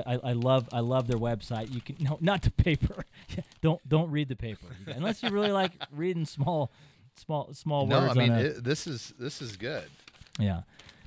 I, 0.00 0.20
I, 0.24 0.32
love 0.32 0.68
I 0.72 0.80
love 0.80 1.06
their 1.06 1.18
website. 1.18 1.72
You 1.72 1.80
can 1.80 1.96
no 2.00 2.18
not 2.20 2.42
the 2.42 2.50
paper. 2.50 3.04
don't 3.62 3.86
don't 3.88 4.10
read 4.10 4.28
the 4.28 4.36
paper 4.36 4.66
unless 4.86 5.22
you 5.22 5.30
really 5.30 5.52
like 5.52 5.72
reading 5.92 6.24
small 6.26 6.70
small 7.16 7.52
small 7.52 7.86
no, 7.86 8.00
words. 8.00 8.16
I 8.16 8.20
mean 8.20 8.32
a, 8.32 8.40
it, 8.40 8.64
this 8.64 8.86
is 8.86 9.12
this 9.18 9.40
is 9.40 9.56
good. 9.56 9.88
yeah. 10.38 10.62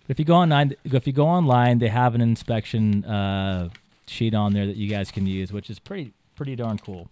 But 0.07 0.11
if 0.11 0.19
you 0.19 0.25
go 0.25 0.35
online, 0.35 0.73
if 0.85 1.05
you 1.05 1.11
go 1.11 1.27
online, 1.27 1.79
they 1.79 1.89
have 1.89 2.15
an 2.15 2.21
inspection 2.21 3.03
uh, 3.03 3.69
sheet 4.07 4.33
on 4.33 4.53
there 4.53 4.65
that 4.65 4.77
you 4.77 4.87
guys 4.87 5.11
can 5.11 5.27
use, 5.27 5.51
which 5.51 5.69
is 5.69 5.79
pretty 5.79 6.13
pretty 6.35 6.55
darn 6.55 6.77
cool. 6.77 7.09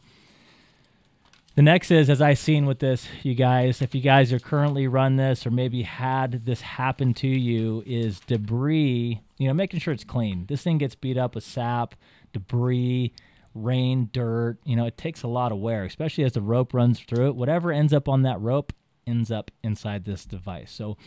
The 1.55 1.61
next 1.61 1.89
is, 1.89 2.09
as 2.09 2.21
I 2.21 2.33
seen 2.33 2.65
with 2.65 2.79
this, 2.79 3.07
you 3.23 3.33
guys, 3.33 3.81
if 3.81 3.95
you 3.95 4.01
guys 4.01 4.33
are 4.33 4.39
currently 4.39 4.87
run 4.87 5.15
this 5.15 5.47
or 5.47 5.51
maybe 5.51 5.83
had 5.83 6.45
this 6.45 6.59
happen 6.59 7.13
to 7.15 7.27
you, 7.27 7.81
is 7.85 8.19
debris. 8.19 9.21
You 9.37 9.47
know, 9.47 9.53
making 9.53 9.79
sure 9.79 9.93
it's 9.93 10.03
clean. 10.03 10.45
This 10.47 10.63
thing 10.63 10.77
gets 10.77 10.95
beat 10.95 11.17
up 11.17 11.35
with 11.35 11.43
sap, 11.43 11.95
debris, 12.31 13.13
rain, 13.53 14.09
dirt. 14.11 14.57
You 14.63 14.75
know, 14.75 14.85
it 14.85 14.97
takes 14.97 15.23
a 15.23 15.27
lot 15.27 15.51
of 15.51 15.57
wear, 15.57 15.83
especially 15.83 16.23
as 16.23 16.33
the 16.33 16.41
rope 16.41 16.73
runs 16.73 16.99
through 16.99 17.27
it. 17.27 17.35
Whatever 17.35 17.71
ends 17.71 17.93
up 17.93 18.07
on 18.07 18.21
that 18.23 18.39
rope 18.39 18.73
ends 19.05 19.31
up 19.31 19.51
inside 19.63 20.05
this 20.05 20.25
device. 20.25 20.71
So 20.71 20.97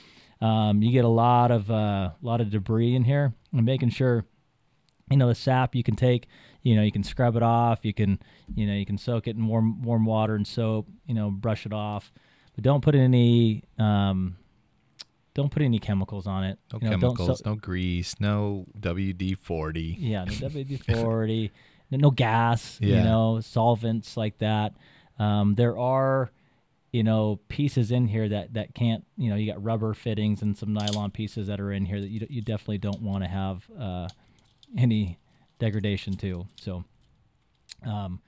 um, 0.40 0.82
you 0.82 0.92
get 0.92 1.04
a 1.04 1.08
lot 1.08 1.50
of 1.50 1.70
uh, 1.70 1.74
a 1.74 2.16
lot 2.20 2.40
of 2.40 2.50
debris 2.50 2.94
in 2.94 3.04
here, 3.04 3.34
and 3.52 3.64
making 3.64 3.90
sure 3.90 4.24
you 5.10 5.16
know 5.16 5.28
the 5.28 5.34
sap 5.34 5.74
you 5.74 5.82
can 5.82 5.96
take 5.96 6.26
you 6.62 6.74
know 6.74 6.82
you 6.82 6.92
can 6.92 7.02
scrub 7.02 7.36
it 7.36 7.42
off 7.42 7.80
you 7.82 7.94
can 7.94 8.18
you 8.54 8.66
know 8.66 8.74
you 8.74 8.84
can 8.84 8.98
soak 8.98 9.26
it 9.26 9.36
in 9.36 9.46
warm 9.46 9.82
warm 9.82 10.04
water 10.04 10.34
and 10.34 10.46
soap 10.46 10.86
you 11.06 11.14
know 11.14 11.30
brush 11.30 11.66
it 11.66 11.72
off 11.72 12.12
but 12.54 12.64
don't 12.64 12.82
put 12.82 12.94
any 12.94 13.62
um 13.78 14.36
don't 15.38 15.50
put 15.52 15.62
any 15.62 15.78
chemicals 15.78 16.26
on 16.26 16.42
it 16.44 16.58
No 16.72 16.78
you 16.82 16.90
know, 16.90 16.96
don't 16.96 17.00
chemicals, 17.16 17.38
so- 17.44 17.50
no 17.50 17.56
grease, 17.56 18.14
no 18.20 18.66
WD 18.78 19.38
forty. 19.38 19.96
yeah 19.98 20.24
no 20.24 20.32
WD-40 20.48 21.50
no, 21.90 21.98
no 21.98 22.10
gas 22.10 22.78
Yeah. 22.80 22.96
you 22.98 23.02
know 23.04 23.40
solvents 23.40 24.16
like 24.16 24.36
that 24.38 24.74
um 25.18 25.54
there 25.54 25.78
are 25.78 26.30
you 26.92 27.02
know 27.02 27.38
pieces 27.48 27.90
in 27.92 28.06
here 28.08 28.28
that 28.28 28.54
that 28.54 28.74
can't 28.74 29.04
you 29.16 29.30
know 29.30 29.36
you 29.36 29.46
got 29.52 29.62
rubber 29.62 29.94
fittings 29.94 30.42
and 30.42 30.56
some 30.56 30.72
nylon 30.72 31.10
pieces 31.10 31.46
that 31.48 31.60
are 31.60 31.70
in 31.72 31.84
here 31.86 32.00
that 32.00 32.08
you, 32.10 32.26
you 32.30 32.42
definitely 32.42 32.78
don't 32.78 33.02
want 33.02 33.22
to 33.24 33.28
have 33.30 33.64
uh 33.78 34.08
any 34.76 35.18
degradation 35.58 36.14
to. 36.14 36.46
So, 36.60 36.84
um, 37.86 38.20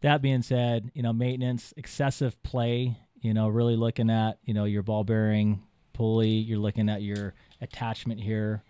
that 0.00 0.22
being 0.22 0.42
said, 0.42 0.90
you 0.94 1.02
know, 1.02 1.12
maintenance, 1.12 1.72
excessive 1.76 2.42
play, 2.42 2.96
you 3.20 3.34
know, 3.34 3.48
really 3.48 3.76
looking 3.76 4.10
at, 4.10 4.38
you 4.44 4.54
know, 4.54 4.64
your 4.64 4.82
ball 4.82 5.04
bearing 5.04 5.62
pulley, 5.96 6.28
you're 6.28 6.58
looking 6.58 6.88
at 6.88 7.02
your 7.02 7.34
attachment 7.60 8.20
here, 8.20 8.62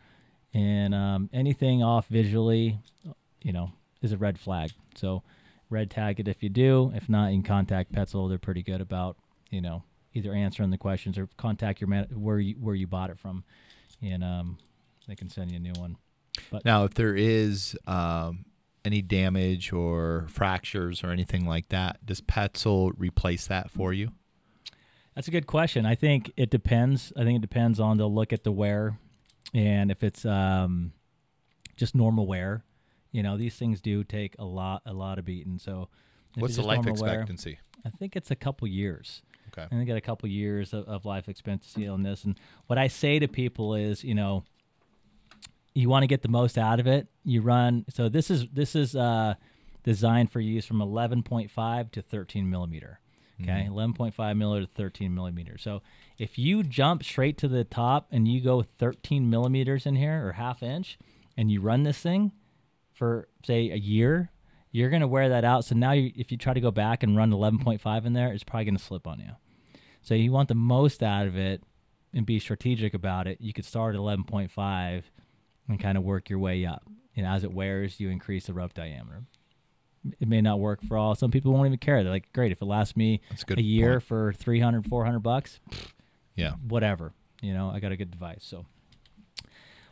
and 0.55 0.95
um, 0.95 1.29
anything 1.33 1.83
off 1.83 2.07
visually, 2.07 2.79
you 3.43 3.53
know, 3.53 3.73
is 4.01 4.13
a 4.13 4.17
red 4.17 4.39
flag. 4.39 4.71
So, 4.95 5.23
red 5.69 5.91
tag 5.91 6.21
it 6.21 6.29
if 6.29 6.43
you 6.43 6.49
do. 6.49 6.93
If 6.95 7.09
not, 7.09 7.33
you 7.33 7.37
can 7.37 7.43
contact 7.43 7.93
Petzl. 7.93 8.29
They're 8.29 8.39
pretty 8.39 8.63
good 8.63 8.81
about, 8.81 9.17
you 9.51 9.61
know, 9.61 9.83
either 10.15 10.33
answering 10.33 10.71
the 10.71 10.79
questions 10.79 11.19
or 11.19 11.29
contact 11.37 11.81
your 11.81 11.89
man 11.89 12.07
where 12.15 12.39
you 12.39 12.55
where 12.61 12.75
you 12.75 12.87
bought 12.87 13.11
it 13.11 13.19
from, 13.19 13.45
and 14.01 14.23
um, 14.23 14.59
they 15.09 15.17
can 15.17 15.29
send 15.29 15.51
you 15.51 15.57
a 15.57 15.61
new 15.61 15.75
one. 15.79 15.97
But 16.51 16.65
Now, 16.65 16.85
if 16.85 16.95
there 16.95 17.15
is 17.15 17.77
um, 17.87 18.45
any 18.85 19.03
damage 19.03 19.73
or 19.73 20.27
fractures 20.29 21.03
or 21.03 21.11
anything 21.11 21.47
like 21.47 21.71
that, 21.71 22.05
does 22.07 22.21
Petzl 22.21 22.93
replace 22.97 23.47
that 23.49 23.71
for 23.71 23.93
you? 23.93 24.13
That's 25.17 25.29
a 25.29 25.31
good 25.33 25.47
question. 25.47 25.87
I 25.87 25.95
think 25.95 26.31
it 26.37 26.51
depends. 26.51 27.13
I 27.17 27.25
think 27.25 27.39
it 27.39 27.41
depends 27.41 27.81
on 27.81 27.97
the 27.97 28.07
look 28.07 28.33
at 28.33 28.45
the 28.45 28.53
wear, 28.53 28.99
and 29.55 29.91
if 29.91 30.05
it's 30.05 30.25
um, 30.25 30.93
just 31.77 31.95
normal 31.95 32.27
wear. 32.27 32.65
You 33.13 33.23
know, 33.23 33.39
these 33.39 33.57
things 33.57 33.81
do 33.81 34.05
take 34.05 34.35
a 34.39 34.45
lot, 34.45 34.83
a 34.85 34.93
lot 34.93 35.19
of 35.19 35.25
beating. 35.25 35.59
So, 35.59 35.89
What's 36.35 36.57
the 36.57 36.63
life 36.63 36.85
normal 36.85 37.03
wear, 37.03 37.13
expectancy? 37.15 37.59
I 37.85 37.89
think 37.89 38.15
it's 38.15 38.31
a 38.31 38.37
couple 38.37 38.69
years. 38.69 39.23
Okay. 39.49 39.63
I 39.63 39.69
think 39.69 39.81
I 39.81 39.85
got 39.85 39.97
a 39.97 40.03
couple 40.03 40.29
years 40.29 40.75
of, 40.75 40.87
of 40.87 41.07
life 41.07 41.29
expectancy 41.29 41.89
on 41.89 42.03
this. 42.03 42.25
And 42.25 42.39
what 42.67 42.79
I 42.79 42.89
say 42.89 43.19
to 43.19 43.29
people 43.29 43.75
is, 43.75 44.05
you 44.05 44.15
know, 44.15 44.45
you 45.73 45.89
want 45.89 46.03
to 46.03 46.07
get 46.07 46.21
the 46.21 46.29
most 46.29 46.59
out 46.59 46.79
of 46.79 46.87
it. 46.87 47.07
You 47.25 47.41
run. 47.41 47.87
So 47.89 48.11
this 48.11 48.31
is 48.31 48.49
this 48.53 48.75
is 48.75 48.95
uh, 48.95 49.35
designed 49.83 50.31
for 50.31 50.41
use 50.41 50.67
from 50.67 50.79
11.5 50.79 51.93
to 51.93 52.03
13 52.03 52.51
millimeter. 52.51 53.01
Okay, 53.43 53.69
mm-hmm. 53.69 53.93
11.5 53.95 54.37
millimeter 54.37 54.67
to 54.67 54.73
13 54.73 55.15
millimeter. 55.15 55.59
So 55.59 55.83
if 56.17 56.39
you 56.39 56.63
jump 56.63 57.05
straight 57.05 57.37
to 57.39 57.49
the 57.49 57.65
top 57.65 58.09
and 58.11 58.27
you 58.27 58.41
go 58.41 58.63
13 58.63 59.29
millimeters 59.29 59.85
in 59.85 59.97
here 59.97 60.27
or 60.27 60.33
half 60.33 60.63
inch, 60.63 60.99
and 61.37 61.51
you 61.51 61.61
run 61.61 61.83
this 61.83 61.99
thing 61.99 62.33
for 62.95 63.29
say 63.45 63.71
a 63.71 63.77
year, 63.77 64.31
you're 64.73 64.91
gonna 64.91 65.07
wear 65.07 65.29
that 65.29 65.45
out. 65.45 65.65
So 65.65 65.75
now, 65.75 65.93
you, 65.93 66.13
if 66.17 66.33
you 66.33 66.39
try 66.39 66.55
to 66.55 66.61
go 66.61 66.71
back 66.71 67.03
and 67.03 67.17
run 67.17 67.31
11.5 67.31 68.07
in 68.07 68.13
there, 68.15 68.33
it's 68.33 68.45
probably 68.45 68.65
gonna 68.65 68.79
slip 68.79 69.07
on 69.07 69.21
you. 69.21 69.33
So 70.01 70.15
you 70.15 70.33
want 70.33 70.49
the 70.49 70.55
most 70.55 71.03
out 71.03 71.27
of 71.27 71.37
it 71.37 71.63
and 72.15 72.25
be 72.25 72.39
strategic 72.39 72.95
about 72.95 73.27
it. 73.27 73.41
You 73.41 73.53
could 73.53 73.65
start 73.65 73.95
at 73.95 74.01
11.5 74.01 75.03
and 75.69 75.81
kind 75.81 75.99
of 75.99 76.05
work 76.05 76.31
your 76.31 76.39
way 76.39 76.65
up. 76.65 76.85
And 77.17 77.27
as 77.27 77.45
it 77.45 77.53
wears, 77.53 77.99
you 78.01 78.09
increase 78.09 78.47
the 78.47 78.55
rope 78.55 78.75
diameter. 78.75 79.25
It 80.21 80.29
may 80.29 80.41
not 80.41 80.61
work 80.61 80.83
for 80.83 80.97
all. 80.97 81.15
Some 81.15 81.31
people 81.31 81.53
won't 81.53 81.67
even 81.67 81.79
care. 81.79 82.03
They're 82.03 82.13
like, 82.13 82.33
great, 82.33 82.53
if 82.53 82.61
it 82.63 82.67
lasts 82.67 82.97
me 82.97 83.21
a 83.51 83.55
a 83.59 83.63
year 83.63 83.95
point. 83.95 84.05
for 84.05 84.33
300, 84.35 84.87
400 84.89 85.19
bucks, 85.21 85.61
Yeah. 86.35 86.53
whatever. 86.69 87.13
You 87.43 87.53
know, 87.55 87.71
I 87.71 87.81
got 87.81 87.93
a 87.93 87.97
good 87.97 88.11
device. 88.11 88.43
So 88.45 88.65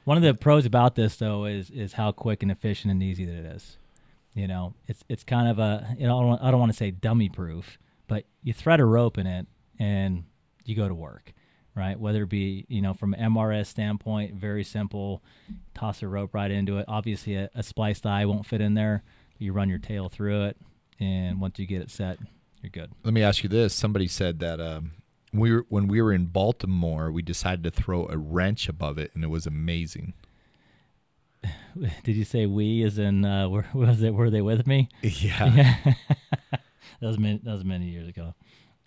one 0.05 0.17
of 0.17 0.23
the 0.23 0.35
pros 0.35 0.67
about 0.67 0.95
this 0.95 1.17
though 1.17 1.45
is 1.47 1.71
is 1.71 1.95
how 1.95 2.13
quick 2.13 2.43
and 2.43 2.51
efficient 2.53 2.91
and 2.91 3.03
easy 3.03 3.25
that 3.25 3.35
it 3.35 3.47
is. 3.57 3.77
You 4.35 4.49
know, 4.49 4.75
it's 4.87 5.05
it's 5.09 5.25
kind 5.25 5.49
of 5.49 5.59
a 5.59 5.95
you 5.99 6.07
know 6.07 6.19
I 6.19 6.23
don't, 6.23 6.43
I 6.43 6.51
don't 6.51 6.61
want 6.61 6.73
to 6.73 6.77
say 6.77 6.91
dummy 6.91 7.29
proof, 7.29 7.79
but 8.09 8.25
you 8.43 8.53
thread 8.53 8.81
a 8.81 8.85
rope 8.85 9.19
in 9.19 9.27
it 9.27 9.47
and 9.79 10.25
you 10.65 10.75
go 10.75 10.89
to 10.89 10.95
work, 10.95 11.33
right? 11.75 11.99
Whether 11.99 12.25
it 12.25 12.29
be 12.31 12.67
you 12.69 12.83
know 12.83 12.93
from 12.95 13.15
MRS 13.15 13.67
standpoint, 13.67 14.35
very 14.35 14.65
simple, 14.65 15.23
toss 15.75 16.03
a 16.03 16.09
rope 16.09 16.35
right 16.35 16.51
into 16.51 16.79
it. 16.79 16.85
Obviously, 16.89 17.37
a, 17.37 17.49
a 17.55 17.63
spliced 17.63 18.07
eye 18.07 18.25
won't 18.27 18.47
fit 18.47 18.61
in 18.61 18.75
there. 18.75 19.03
You 19.39 19.53
run 19.53 19.69
your 19.69 19.79
tail 19.79 20.09
through 20.09 20.45
it, 20.45 20.57
and 21.01 21.41
once 21.41 21.59
you 21.59 21.67
get 21.67 21.83
it 21.83 21.91
set, 21.91 22.19
you're 22.63 22.71
good. 22.71 22.93
Let 23.03 23.13
me 23.15 23.23
ask 23.23 23.43
you 23.43 23.49
this: 23.49 23.75
Somebody 23.75 24.07
said 24.09 24.39
that 24.41 24.61
um, 24.61 24.93
we 25.33 25.53
were, 25.53 25.67
when 25.69 25.89
we 25.89 26.01
were 26.01 26.13
in 26.13 26.27
Baltimore, 26.27 27.11
we 27.11 27.23
decided 27.23 27.65
to 27.65 27.71
throw 27.71 28.07
a 28.09 28.17
wrench 28.17 28.69
above 28.69 28.97
it, 28.99 29.11
and 29.15 29.25
it 29.25 29.29
was 29.29 29.47
amazing. 29.47 30.15
Did 32.05 32.17
you 32.17 32.25
say 32.25 32.47
we? 32.47 32.83
As 32.83 32.99
in, 32.99 33.25
uh, 33.25 33.49
were, 33.51 33.67
was 33.75 34.03
it? 34.03 34.15
Were 34.15 34.31
they 34.31 34.41
with 34.43 34.67
me? 34.67 34.89
Yeah. 35.03 35.55
Yeah. 35.55 35.77
that 36.51 36.61
was 37.07 37.19
many, 37.19 37.41
that 37.43 37.53
was 37.53 37.65
many 37.65 37.87
years 37.87 38.09
ago. 38.09 38.35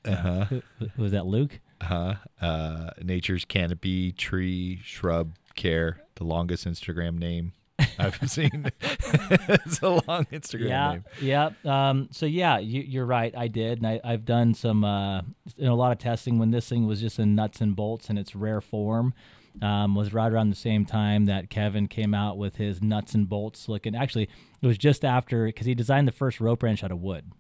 Uh 0.06 0.16
huh. 0.16 0.46
Who- 0.46 0.62
who- 0.80 1.02
Was 1.02 1.12
that 1.12 1.26
Luke? 1.26 1.60
Uh-huh. 1.82 2.16
Uh 2.42 2.90
Nature's 3.04 3.46
canopy, 3.46 4.12
tree, 4.14 4.80
shrub, 4.84 5.36
care. 5.56 6.02
The 6.16 6.24
longest 6.24 6.66
Instagram 6.66 7.18
name 7.20 7.54
I've 8.00 8.18
seen. 8.30 8.72
it's 8.82 9.80
a 9.82 9.90
long 9.90 10.26
Instagram 10.26 10.70
yeah, 10.70 10.92
name. 10.92 11.04
yeah. 11.22 11.50
Um, 11.66 12.10
so 12.12 12.26
yeah, 12.26 12.58
you, 12.58 12.82
you're 12.82 13.06
right. 13.06 13.36
I 13.36 13.48
did, 13.48 13.80
and 13.80 13.88
I, 13.88 14.00
I've 14.04 14.26
done 14.26 14.54
some, 14.54 14.84
uh, 14.84 15.22
you 15.56 15.66
know, 15.66 15.74
a 15.74 15.76
lot 15.76 15.92
of 15.92 16.00
testing 16.00 16.40
when 16.40 16.52
this 16.52 16.68
thing 16.68 16.88
was 16.88 17.02
just 17.02 17.20
in 17.20 17.36
nuts 17.36 17.62
and 17.62 17.76
bolts 17.76 18.10
in 18.10 18.18
its 18.18 18.36
rare 18.36 18.62
form. 18.62 19.14
Um, 19.60 19.96
was 19.96 20.14
right 20.14 20.32
around 20.32 20.52
the 20.52 20.56
same 20.56 20.86
time 20.86 21.26
that 21.26 21.50
Kevin 21.50 21.88
came 21.88 22.14
out 22.14 22.38
with 22.38 22.58
his 22.58 22.80
nuts 22.80 23.16
and 23.16 23.28
bolts 23.28 23.68
looking. 23.68 23.96
Actually, 23.96 24.30
it 24.62 24.68
was 24.68 24.78
just 24.78 25.04
after 25.04 25.48
because 25.48 25.66
he 25.66 25.74
designed 25.74 26.08
the 26.08 26.12
first 26.12 26.40
rope 26.40 26.62
wrench 26.62 26.84
out 26.84 26.92
of 26.92 27.02
wood. 27.02 27.32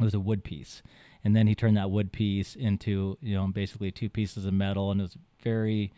It 0.00 0.04
was 0.04 0.14
a 0.14 0.20
wood 0.20 0.44
piece, 0.44 0.82
and 1.22 1.36
then 1.36 1.46
he 1.46 1.54
turned 1.54 1.76
that 1.76 1.90
wood 1.90 2.10
piece 2.10 2.56
into 2.56 3.18
you 3.20 3.34
know 3.34 3.46
basically 3.48 3.90
two 3.90 4.08
pieces 4.08 4.46
of 4.46 4.54
metal, 4.54 4.90
and 4.90 5.00
it 5.00 5.04
was 5.04 5.18
very 5.42 5.92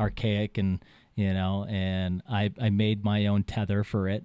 archaic 0.00 0.56
and 0.56 0.82
you 1.18 1.32
know 1.34 1.66
and 1.68 2.22
I, 2.30 2.50
I 2.60 2.70
made 2.70 3.04
my 3.04 3.26
own 3.26 3.42
tether 3.42 3.82
for 3.82 4.08
it. 4.08 4.24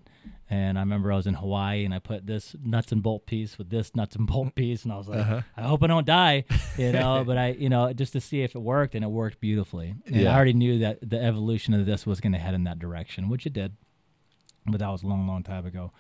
And 0.50 0.78
i 0.78 0.82
remember 0.82 1.12
i 1.12 1.16
was 1.16 1.26
in 1.26 1.34
hawaii 1.34 1.84
and 1.86 1.94
i 1.94 2.00
put 2.00 2.28
this 2.28 2.56
nuts 2.64 2.92
and 2.92 3.02
bolt 3.02 3.26
piece 3.26 3.58
with 3.58 3.70
this 3.72 3.96
nuts 3.96 4.16
and 4.16 4.28
bolt 4.28 4.54
piece. 4.62 4.84
And 4.84 4.94
i 4.94 4.98
was 4.98 5.08
like 5.08 5.20
Uh-huh. 5.20 5.42
i 5.58 5.64
hope 5.64 5.82
i 5.84 5.88
don't 5.88 6.06
die 6.06 6.46
you 6.78 6.92
know 6.92 7.24
but 7.30 7.38
i 7.38 7.48
you 7.64 7.70
know 7.70 7.92
just 7.94 8.14
to 8.14 8.22
see 8.22 8.44
if 8.44 8.54
it 8.56 8.60
worked 8.60 8.94
and 8.96 9.04
it 9.04 9.08
worked 9.10 9.40
beautifully. 9.40 9.96
And 10.06 10.16
Yeah. 10.16 10.32
i 10.32 10.36
already 10.36 10.54
knew 10.54 10.80
that 10.80 11.00
the 11.02 11.20
evolution 11.30 11.74
of 11.74 11.86
this 11.88 12.06
was 12.06 12.22
going 12.22 12.34
to 12.34 12.40
head 12.40 12.54
in 12.54 12.64
that 12.66 12.78
direction 12.80 13.28
which 13.30 13.46
it 13.48 13.54
did. 13.54 13.72
But 14.68 14.80
that 14.80 14.90
was 14.90 15.02
a 15.04 15.08
long 15.08 15.26
long 15.28 15.42
time 15.44 15.66
ago. 15.66 15.92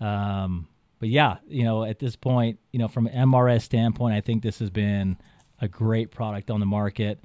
Um, 0.00 0.68
but 1.00 1.08
yeah 1.08 1.38
you 1.48 1.64
know 1.64 1.82
at 1.82 1.98
this 1.98 2.14
point 2.14 2.58
you 2.72 2.78
know 2.78 2.88
from 2.88 3.06
an 3.08 3.28
mrs 3.28 3.62
standpoint 3.62 4.14
i 4.14 4.20
think 4.20 4.42
this 4.42 4.58
has 4.60 4.70
been 4.70 5.16
a 5.60 5.66
great 5.68 6.10
product 6.12 6.50
on 6.50 6.60
the 6.60 6.66
market. 6.66 7.16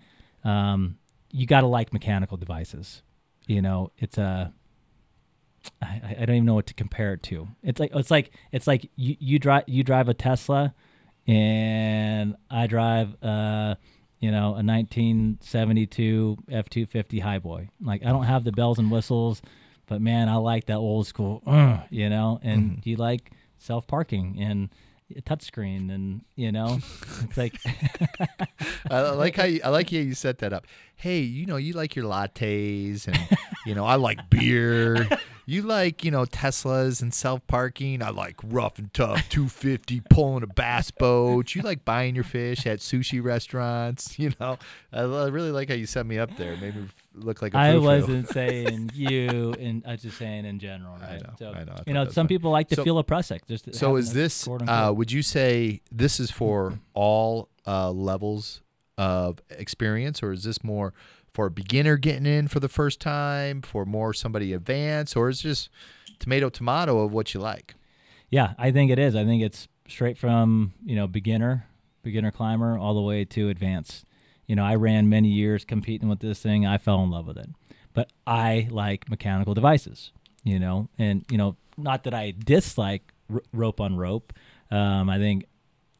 Um, 0.44 0.98
you 1.34 1.46
got 1.46 1.62
to 1.62 1.68
like 1.68 1.92
mechanical 1.92 2.38
devices. 2.38 3.02
You 3.48 3.62
know, 3.62 3.92
it's 3.98 4.18
a 4.18 4.54
I, 5.82 6.16
I 6.22 6.26
don't 6.26 6.36
even 6.38 6.46
know 6.46 6.54
what 6.54 6.68
to 6.68 6.74
compare 6.74 7.14
it 7.14 7.24
to. 7.24 7.48
It's 7.64 7.80
like 7.80 7.92
it's 7.94 8.12
like 8.12 8.32
it's 8.52 8.68
like 8.68 8.90
you, 8.96 9.16
you 9.20 9.40
drive 9.40 9.64
you 9.68 9.84
drive 9.84 10.08
a 10.10 10.14
Tesla, 10.14 10.74
and 11.28 12.36
I 12.50 12.68
drive 12.68 13.16
uh 13.24 13.76
you 14.20 14.32
know 14.32 14.56
a 14.56 14.64
1972 14.64 16.38
F250 16.50 17.22
Highboy. 17.24 17.70
Like 17.82 18.06
I 18.06 18.10
don't 18.10 18.24
have 18.26 18.44
the 18.44 18.52
bells 18.52 18.80
and 18.80 18.92
whistles, 18.92 19.42
but 19.88 20.02
man, 20.02 20.30
I 20.30 20.36
like 20.36 20.66
that 20.66 20.78
old 20.78 21.08
school, 21.08 21.42
uh, 21.46 21.80
you 21.90 22.10
know. 22.10 22.40
And 22.44 22.78
Mhm. 22.78 22.86
you 22.86 22.96
like 22.98 23.32
self 23.58 23.88
parking 23.88 24.38
and 24.40 24.70
a 25.18 25.22
touchscreen, 25.22 25.94
and 25.94 26.22
you 26.36 26.52
know, 26.52 26.80
it's 27.24 27.38
like 27.38 27.60
I 28.90 29.02
like 29.12 29.36
how 29.36 29.46
you, 29.46 29.62
I 29.64 29.70
like 29.70 29.90
how 29.90 29.98
you 29.98 30.14
set 30.14 30.40
that 30.40 30.54
up. 30.54 30.66
Hey, 30.96 31.20
you 31.20 31.46
know, 31.46 31.58
you 31.58 31.74
like 31.74 31.96
your 31.96 32.06
lattes, 32.06 33.08
and 33.08 33.38
you 33.66 33.76
know, 33.76 33.86
I 33.86 33.96
like 33.96 34.30
beer. 34.30 35.08
You 35.46 35.64
like, 35.64 36.06
you 36.06 36.12
know, 36.12 36.24
Teslas 36.24 37.02
and 37.02 37.14
self 37.14 37.46
parking. 37.48 38.02
I 38.02 38.10
like 38.10 38.38
rough 38.44 38.80
and 38.80 38.94
tough, 38.94 39.28
two 39.30 39.50
fifty 39.50 40.02
pulling 40.10 40.44
a 40.44 40.48
bass 40.48 40.90
boat. 40.92 41.54
You 41.54 41.62
like 41.64 41.84
buying 41.84 42.16
your 42.16 42.24
fish 42.24 42.66
at 42.66 42.80
sushi 42.80 43.24
restaurants. 43.24 44.18
You 44.24 44.32
know, 44.40 44.58
I, 44.94 45.02
really 45.02 45.52
like 45.52 45.68
how 45.68 45.76
you 45.76 45.86
set 45.86 46.06
me 46.06 46.18
up 46.18 46.38
there. 46.38 46.56
Made 46.56 46.76
me 46.76 46.88
look 47.16 47.42
like 47.42 47.54
a 47.54 47.58
I 47.58 47.78
wasn't 47.78 48.28
saying 48.34 48.92
you, 48.94 49.54
and 49.60 49.84
I 49.86 49.92
was 49.94 50.02
just 50.02 50.18
saying 50.18 50.46
in 50.46 50.60
general, 50.60 50.98
I 51.02 51.14
right? 51.14 51.22
know, 51.24 51.34
so, 51.38 51.52
I 51.52 51.64
know. 51.64 51.74
I 51.78 51.82
you 51.88 51.94
know, 51.94 52.06
some 52.06 52.14
funny. 52.14 52.28
people 52.30 52.52
like 52.52 52.70
to 52.70 52.76
So- 52.76 52.84
feel 52.84 52.98
a 53.00 53.04
Prusik. 53.04 53.46
Just 53.48 53.74
So 53.76 53.96
is 53.96 54.14
this? 54.14 54.48
Uh, 54.48 54.92
would 54.96 55.12
you 55.12 55.22
say 55.22 55.82
this 55.92 56.20
is 56.20 56.32
for 56.32 56.80
all 56.94 57.50
uh, 57.68 57.92
levels 57.92 58.62
of 58.98 59.40
experience, 59.50 60.22
or 60.24 60.32
is 60.32 60.44
this 60.44 60.64
more 60.64 60.94
for 61.34 61.48
a 61.48 61.52
beginner 61.52 61.98
getting 61.98 62.26
in 62.28 62.48
for 62.48 62.60
the 62.60 62.70
first 62.70 63.00
time, 63.00 63.62
for 63.62 63.86
more 63.86 64.14
somebody 64.14 64.54
advanced, 64.54 65.16
or 65.18 65.30
is 65.30 65.40
it 65.40 65.44
just 65.44 65.70
tomato 66.20 66.50
tomato 66.50 67.00
of 67.00 67.12
what 67.12 67.34
you 67.34 67.40
like? 67.40 67.76
Yeah, 68.30 68.54
I 68.58 68.72
think 68.72 68.92
it 68.92 69.00
is. 69.00 69.16
I 69.16 69.26
think 69.26 69.44
it's 69.44 69.68
straight 69.88 70.18
from 70.18 70.74
you 70.86 70.96
know 70.96 71.08
beginner, 71.08 71.68
beginner 72.04 72.32
climber, 72.32 72.78
all 72.78 72.94
the 72.94 73.02
way 73.02 73.26
to 73.26 73.50
advanced. 73.50 74.06
You 74.48 74.56
know, 74.56 74.64
I 74.64 74.76
ran 74.76 75.10
many 75.10 75.30
years 75.30 75.64
competing 75.66 76.10
with 76.10 76.20
this 76.20 76.40
thing. 76.40 76.66
I 76.66 76.78
fell 76.78 77.04
in 77.04 77.10
love 77.10 77.28
with 77.28 77.38
it, 77.38 77.50
but 77.94 78.12
I 78.28 78.68
like 78.70 79.10
mechanical 79.10 79.54
devices. 79.54 80.12
You 80.44 80.60
know, 80.60 80.90
and 80.98 81.24
you 81.30 81.38
know, 81.38 81.56
not 81.78 82.04
that 82.04 82.14
I 82.14 82.34
dislike 82.38 83.14
r- 83.34 83.42
rope 83.54 83.80
on 83.80 83.96
rope. 83.96 84.34
Um, 84.70 85.10
I 85.10 85.18
think 85.18 85.46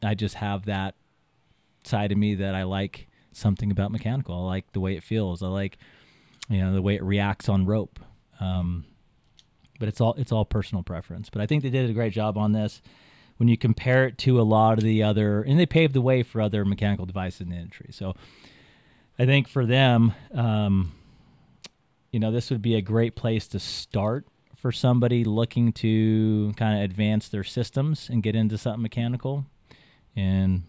I 0.02 0.14
just 0.14 0.34
have 0.34 0.66
that 0.66 0.94
side 1.84 2.12
of 2.12 2.18
me 2.18 2.34
that 2.36 2.54
I 2.54 2.64
like 2.64 3.08
something 3.32 3.70
about 3.70 3.90
mechanical. 3.90 4.34
I 4.34 4.46
like 4.46 4.72
the 4.72 4.80
way 4.80 4.96
it 4.96 5.02
feels. 5.02 5.42
I 5.42 5.48
like, 5.48 5.78
you 6.48 6.58
know, 6.58 6.74
the 6.74 6.82
way 6.82 6.94
it 6.94 7.02
reacts 7.02 7.48
on 7.48 7.66
rope. 7.66 7.98
Um, 8.40 8.84
but 9.78 9.88
it's 9.88 10.00
all 10.00 10.14
it's 10.14 10.32
all 10.32 10.44
personal 10.44 10.82
preference. 10.82 11.30
But 11.30 11.42
I 11.42 11.46
think 11.46 11.62
they 11.62 11.70
did 11.70 11.88
a 11.88 11.92
great 11.92 12.12
job 12.12 12.38
on 12.38 12.52
this. 12.52 12.80
When 13.36 13.48
you 13.48 13.56
compare 13.56 14.06
it 14.06 14.16
to 14.18 14.40
a 14.40 14.42
lot 14.42 14.78
of 14.78 14.84
the 14.84 15.02
other, 15.02 15.42
and 15.42 15.58
they 15.58 15.66
paved 15.66 15.94
the 15.94 16.00
way 16.00 16.22
for 16.22 16.40
other 16.40 16.64
mechanical 16.64 17.04
devices 17.04 17.40
in 17.40 17.48
the 17.48 17.56
industry. 17.56 17.88
So 17.90 18.14
I 19.18 19.26
think 19.26 19.48
for 19.48 19.66
them, 19.66 20.14
um, 20.32 20.92
you 22.12 22.20
know, 22.20 22.30
this 22.30 22.50
would 22.50 22.62
be 22.62 22.76
a 22.76 22.80
great 22.80 23.16
place 23.16 23.48
to 23.48 23.58
start 23.58 24.26
for 24.56 24.70
somebody 24.70 25.24
looking 25.24 25.72
to 25.72 26.52
kind 26.56 26.78
of 26.78 26.84
advance 26.84 27.28
their 27.28 27.44
systems 27.44 28.08
and 28.08 28.22
get 28.22 28.36
into 28.36 28.56
something 28.56 28.82
mechanical. 28.82 29.46
And 30.16 30.62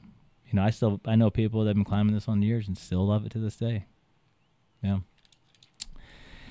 you 0.47 0.53
know, 0.53 0.63
I 0.63 0.71
still 0.71 0.99
I 1.05 1.15
know 1.15 1.29
people 1.29 1.61
that 1.61 1.67
have 1.67 1.75
been 1.75 1.85
climbing 1.85 2.13
this 2.13 2.27
on 2.27 2.41
years 2.41 2.67
and 2.67 2.77
still 2.77 3.05
love 3.05 3.25
it 3.25 3.31
to 3.33 3.39
this 3.39 3.55
day. 3.55 3.85
Yeah. 4.83 4.99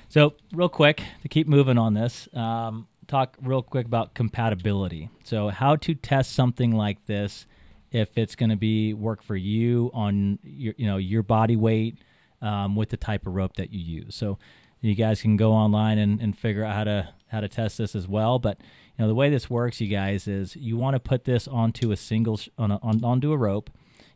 So, 0.09 0.33
real 0.53 0.69
quick 0.69 1.01
to 1.23 1.27
keep 1.27 1.47
moving 1.47 1.77
on 1.77 1.93
this, 1.93 2.29
um, 2.33 2.87
talk 3.07 3.37
real 3.41 3.61
quick 3.61 3.85
about 3.85 4.13
compatibility. 4.13 5.09
So, 5.23 5.49
how 5.49 5.75
to 5.77 5.93
test 5.93 6.33
something 6.33 6.71
like 6.71 7.05
this 7.05 7.47
if 7.91 8.17
it's 8.17 8.35
going 8.35 8.49
to 8.49 8.55
be 8.55 8.93
work 8.93 9.21
for 9.21 9.35
you 9.35 9.91
on 9.93 10.39
your 10.43 10.73
you 10.77 10.87
know 10.87 10.97
your 10.97 11.23
body 11.23 11.55
weight 11.55 11.99
um, 12.41 12.75
with 12.75 12.89
the 12.89 12.97
type 12.97 13.25
of 13.27 13.35
rope 13.35 13.55
that 13.57 13.71
you 13.71 13.79
use. 13.79 14.15
So, 14.15 14.37
you 14.81 14.95
guys 14.95 15.21
can 15.21 15.37
go 15.37 15.51
online 15.51 15.97
and, 15.97 16.21
and 16.21 16.37
figure 16.37 16.63
out 16.63 16.75
how 16.75 16.83
to 16.83 17.09
how 17.27 17.39
to 17.41 17.49
test 17.49 17.77
this 17.77 17.95
as 17.95 18.07
well. 18.07 18.39
But 18.39 18.59
you 18.59 19.03
know 19.03 19.07
the 19.07 19.15
way 19.15 19.29
this 19.29 19.49
works, 19.49 19.81
you 19.81 19.87
guys, 19.87 20.27
is 20.27 20.55
you 20.55 20.77
want 20.77 20.95
to 20.95 20.99
put 20.99 21.25
this 21.25 21.47
onto 21.47 21.91
a 21.91 21.97
single 21.97 22.39
on, 22.57 22.71
a, 22.71 22.79
on 22.81 23.03
onto 23.03 23.31
a 23.31 23.37
rope. 23.37 23.69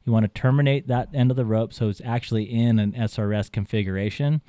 You 0.05 0.13
want 0.13 0.23
to 0.23 0.41
terminate 0.41 0.87
that 0.87 1.09
end 1.13 1.29
of 1.29 1.37
the 1.37 1.45
rope 1.45 1.73
so 1.73 1.89
it's 1.89 2.01
actually 2.03 2.43
in 2.45 2.79
an 2.79 2.93
SRS 2.93 3.51
configuration 3.51 4.41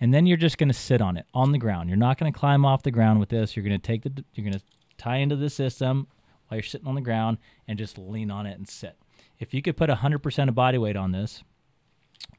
and 0.00 0.14
then 0.14 0.26
you're 0.26 0.36
just 0.36 0.58
going 0.58 0.68
to 0.68 0.74
sit 0.74 1.00
on 1.00 1.16
it 1.16 1.26
on 1.34 1.52
the 1.52 1.58
ground. 1.58 1.88
You're 1.88 1.98
not 1.98 2.18
going 2.18 2.32
to 2.32 2.38
climb 2.38 2.64
off 2.64 2.82
the 2.82 2.90
ground 2.90 3.20
with 3.20 3.28
this. 3.28 3.56
You're 3.56 3.64
going 3.64 3.78
to 3.78 3.86
take 3.86 4.02
the 4.02 4.24
you're 4.34 4.44
going 4.44 4.58
to 4.58 4.64
tie 4.96 5.16
into 5.16 5.36
the 5.36 5.50
system 5.50 6.06
while 6.48 6.56
you're 6.56 6.62
sitting 6.62 6.86
on 6.86 6.94
the 6.94 7.00
ground 7.00 7.38
and 7.68 7.78
just 7.78 7.98
lean 7.98 8.30
on 8.30 8.46
it 8.46 8.58
and 8.58 8.68
sit. 8.68 8.96
If 9.38 9.54
you 9.54 9.62
could 9.62 9.76
put 9.76 9.88
100% 9.88 10.48
of 10.48 10.54
body 10.54 10.78
weight 10.78 10.96
on 10.96 11.12
this 11.12 11.42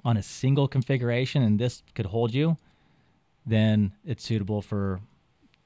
on 0.04 0.18
a 0.18 0.24
single 0.24 0.68
configuration 0.68 1.42
and 1.42 1.60
this 1.60 1.84
could 1.96 2.08
hold 2.08 2.34
you, 2.34 2.58
then 3.46 3.94
it's 4.06 4.24
suitable 4.24 4.62
for 4.62 5.02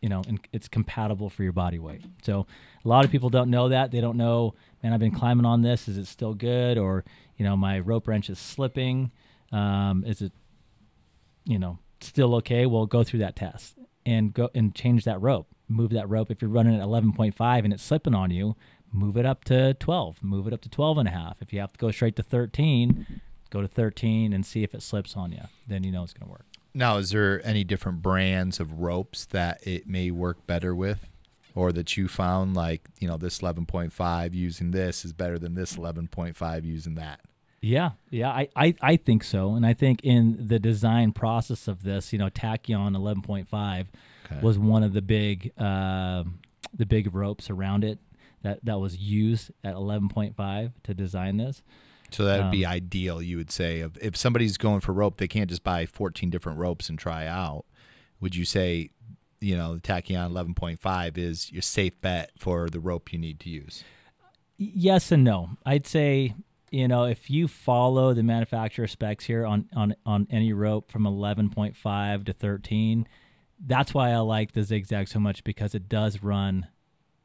you 0.01 0.10
know, 0.10 0.21
and 0.27 0.39
it's 0.53 0.67
compatible 0.67 1.31
for 1.31 1.41
your 1.41 1.51
body 1.51 1.79
weight. 1.79 2.01
So 2.21 2.45
a 2.84 2.88
lot 2.88 3.05
of 3.05 3.12
people 3.12 3.31
don't 3.31 3.49
know 3.49 3.69
that. 3.69 3.89
They 3.89 4.01
don't 4.01 4.17
know, 4.17 4.53
man, 4.84 4.93
I've 4.93 4.99
been 4.99 5.10
climbing 5.10 5.47
on 5.47 5.63
this. 5.63 5.88
Is 5.88 5.97
it 5.97 6.05
still 6.05 6.36
good? 6.36 6.77
Or, 6.77 7.03
you 7.38 7.43
know, 7.43 7.58
my 7.58 7.79
rope 7.79 8.08
wrench 8.08 8.29
is 8.29 8.38
slipping. 8.38 9.12
Um, 9.51 10.03
is 10.05 10.21
it, 10.21 10.31
you 11.45 11.58
know, 11.58 11.79
still 12.01 12.36
okay? 12.36 12.65
Well, 12.65 12.86
go 12.86 13.03
through 13.03 13.19
that 13.19 13.36
test 13.36 13.75
and 14.05 14.34
go 14.34 14.49
and 14.53 14.73
change 14.73 15.03
that 15.05 15.21
rope. 15.21 15.47
Move 15.67 15.91
that 15.91 16.10
rope. 16.10 16.29
If 16.29 16.41
you're 16.41 16.51
running 16.51 16.79
at 16.79 16.86
11.5 16.86 17.63
and 17.63 17.73
it's 17.73 17.84
slipping 17.84 18.13
on 18.13 18.31
you, 18.31 18.55
move 18.91 19.17
it 19.17 19.25
up 19.25 19.43
to 19.45 19.73
12. 19.75 20.23
Move 20.23 20.47
it 20.47 20.53
up 20.53 20.62
to 20.62 20.69
12 20.69 20.99
and 20.99 21.08
a 21.08 21.12
half. 21.12 21.41
If 21.41 21.51
you 21.51 21.60
have 21.60 21.73
to 21.73 21.79
go 21.79 21.91
straight 21.91 22.15
to 22.17 22.23
13, 22.23 23.21
go 23.49 23.62
to 23.62 23.67
13 23.67 24.34
and 24.34 24.45
see 24.45 24.63
if 24.63 24.75
it 24.75 24.84
slips 24.84 25.15
on 25.15 25.31
you. 25.31 25.41
Then 25.67 25.84
you 25.84 25.91
know 25.91 26.03
it's 26.03 26.13
going 26.13 26.27
to 26.27 26.31
work. 26.31 26.45
Now, 26.73 26.97
is 26.97 27.12
there 27.12 27.41
any 27.45 27.63
different 27.63 28.01
brands 28.01 28.60
of 28.60 28.79
ropes 28.79 29.25
that 29.27 29.65
it 29.65 29.88
may 29.88 30.12
work 30.12 30.45
better 30.45 30.75
with? 30.75 31.08
Or 31.55 31.71
that 31.71 31.95
you 31.95 32.10
found 32.10 32.53
like, 32.53 32.89
you 32.99 33.08
know, 33.08 33.15
this 33.15 33.39
11.5 33.39 34.34
using 34.34 34.71
this 34.71 35.05
is 35.05 35.13
better 35.13 35.39
than 35.39 35.55
this 35.55 35.77
11.5 35.77 36.65
using 36.65 36.95
that? 36.95 37.21
Yeah, 37.61 37.91
yeah, 38.11 38.29
I, 38.29 38.47
I, 38.55 38.75
I 38.81 38.95
think 38.95 39.23
so. 39.23 39.55
And 39.55 39.65
I 39.65 39.73
think 39.73 40.01
in 40.03 40.47
the 40.47 40.59
design 40.59 41.11
process 41.13 41.67
of 41.67 41.81
this, 41.83 42.13
you 42.13 42.19
know, 42.19 42.29
Tachyon 42.29 42.95
11.5 42.95 43.87
Okay. 44.31 44.39
was 44.41 44.57
one 44.57 44.81
of 44.83 44.93
the 44.93 45.01
big 45.03 45.51
uh, 45.57 46.23
the 46.75 46.85
big 46.85 47.13
ropes 47.13 47.49
around 47.49 47.83
it 47.83 47.99
that, 48.41 48.63
that 48.65 48.79
was 48.79 48.97
used 48.97 49.51
at 49.63 49.75
11.5 49.75 50.71
to 50.83 50.93
design 50.93 51.37
this. 51.37 51.61
So 52.11 52.25
that 52.25 52.41
would 52.41 52.51
be 52.51 52.65
Um, 52.65 52.71
ideal, 52.71 53.21
you 53.21 53.37
would 53.37 53.51
say. 53.51 53.79
If, 53.81 53.97
if 53.97 54.15
somebody's 54.17 54.57
going 54.57 54.81
for 54.81 54.93
rope, 54.93 55.17
they 55.17 55.27
can't 55.27 55.49
just 55.49 55.63
buy 55.63 55.85
14 55.85 56.29
different 56.29 56.57
ropes 56.59 56.89
and 56.89 56.97
try 56.99 57.25
out. 57.27 57.65
Would 58.19 58.35
you 58.35 58.45
say, 58.45 58.89
you 59.41 59.55
know, 59.55 59.75
the 59.75 59.81
Tachyon 59.81 60.31
11.5 60.31 61.17
is 61.17 61.51
your 61.51 61.61
safe 61.61 61.99
bet 62.01 62.31
for 62.37 62.67
the 62.69 62.79
rope 62.79 63.13
you 63.13 63.19
need 63.19 63.39
to 63.41 63.49
use? 63.49 63.83
Yes 64.57 65.11
and 65.11 65.23
no. 65.23 65.51
I'd 65.65 65.85
say 65.85 66.33
you 66.75 66.89
know 66.89 67.05
if 67.05 67.29
you 67.29 67.47
follow 67.47 68.13
the 68.13 68.21
manufacturer 68.21 68.88
specs 68.88 69.25
here 69.25 69.45
on 69.45 69.69
on 69.75 69.95
on 70.05 70.27
any 70.29 70.51
rope 70.51 70.91
from 70.91 71.03
11.5 71.03 72.25
to 72.25 72.33
13, 72.33 73.07
that's 73.65 73.93
why 73.93 74.11
I 74.11 74.17
like 74.17 74.51
the 74.51 74.63
zigzag 74.63 75.07
so 75.07 75.19
much 75.19 75.45
because 75.45 75.73
it 75.73 75.88
does 75.88 76.21
run 76.21 76.67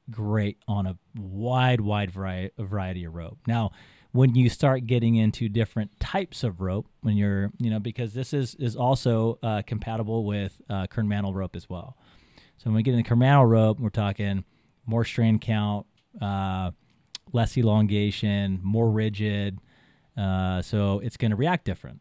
great 0.08 0.58
on 0.68 0.86
a 0.86 0.96
wide 1.16 1.80
wide 1.80 2.12
variety 2.12 2.54
variety 2.58 3.04
of 3.04 3.14
rope. 3.14 3.38
Now, 3.48 3.72
when 4.12 4.36
you 4.36 4.48
start 4.48 4.86
getting 4.86 5.16
into 5.16 5.48
different 5.48 5.98
types 5.98 6.44
of 6.44 6.60
rope, 6.60 6.86
when 7.00 7.16
you're 7.16 7.50
you 7.58 7.70
know 7.70 7.80
because 7.80 8.14
this 8.14 8.32
is 8.32 8.54
is 8.54 8.76
also 8.76 9.40
uh, 9.42 9.62
compatible 9.66 10.24
with 10.24 10.60
uh, 10.70 10.86
kernmantle 10.86 11.34
rope 11.34 11.56
as 11.56 11.68
well. 11.68 11.96
So 12.58 12.66
when 12.66 12.74
we 12.74 12.84
get 12.84 12.94
into 12.94 13.08
kernmantle 13.08 13.46
rope, 13.46 13.80
we're 13.80 13.90
talking 13.90 14.44
more 14.86 15.04
strand 15.04 15.40
count. 15.40 15.86
Uh, 16.20 16.70
less 17.32 17.56
elongation, 17.56 18.60
more 18.62 18.90
rigid. 18.90 19.58
Uh, 20.16 20.62
so 20.62 21.00
it's 21.00 21.16
going 21.16 21.30
to 21.30 21.36
react 21.36 21.64
different. 21.64 22.00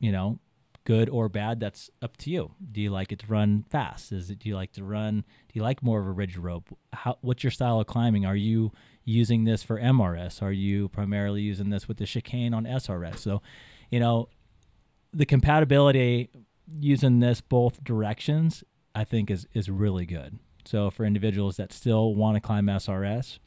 You 0.00 0.12
know, 0.12 0.38
good 0.84 1.08
or 1.08 1.28
bad, 1.28 1.60
that's 1.60 1.90
up 2.02 2.16
to 2.18 2.30
you. 2.30 2.52
Do 2.72 2.80
you 2.80 2.90
like 2.90 3.10
it 3.10 3.20
to 3.20 3.26
run 3.26 3.64
fast? 3.70 4.12
Is 4.12 4.30
it? 4.30 4.38
Do 4.38 4.48
you 4.48 4.54
like 4.54 4.72
to 4.72 4.84
run? 4.84 5.20
Do 5.20 5.52
you 5.54 5.62
like 5.62 5.82
more 5.82 6.00
of 6.00 6.06
a 6.06 6.12
rigid 6.12 6.38
rope? 6.38 6.76
How? 6.92 7.18
What's 7.20 7.42
your 7.42 7.50
style 7.50 7.80
of 7.80 7.86
climbing? 7.86 8.26
Are 8.26 8.36
you 8.36 8.72
using 9.04 9.44
this 9.44 9.62
for 9.62 9.80
MRS? 9.80 10.42
Are 10.42 10.52
you 10.52 10.88
primarily 10.88 11.42
using 11.42 11.70
this 11.70 11.88
with 11.88 11.96
the 11.96 12.06
chicane 12.06 12.54
on 12.54 12.64
SRS? 12.64 13.18
So, 13.18 13.42
you 13.90 14.00
know, 14.00 14.28
the 15.12 15.26
compatibility 15.26 16.30
using 16.80 17.20
this 17.20 17.40
both 17.40 17.82
directions, 17.82 18.64
I 18.94 19.04
think, 19.04 19.30
is 19.30 19.46
is 19.54 19.70
really 19.70 20.06
good. 20.06 20.38
So 20.66 20.90
for 20.90 21.04
individuals 21.04 21.56
that 21.56 21.72
still 21.72 22.14
want 22.14 22.36
to 22.36 22.40
climb 22.40 22.66
SRS, 22.66 23.38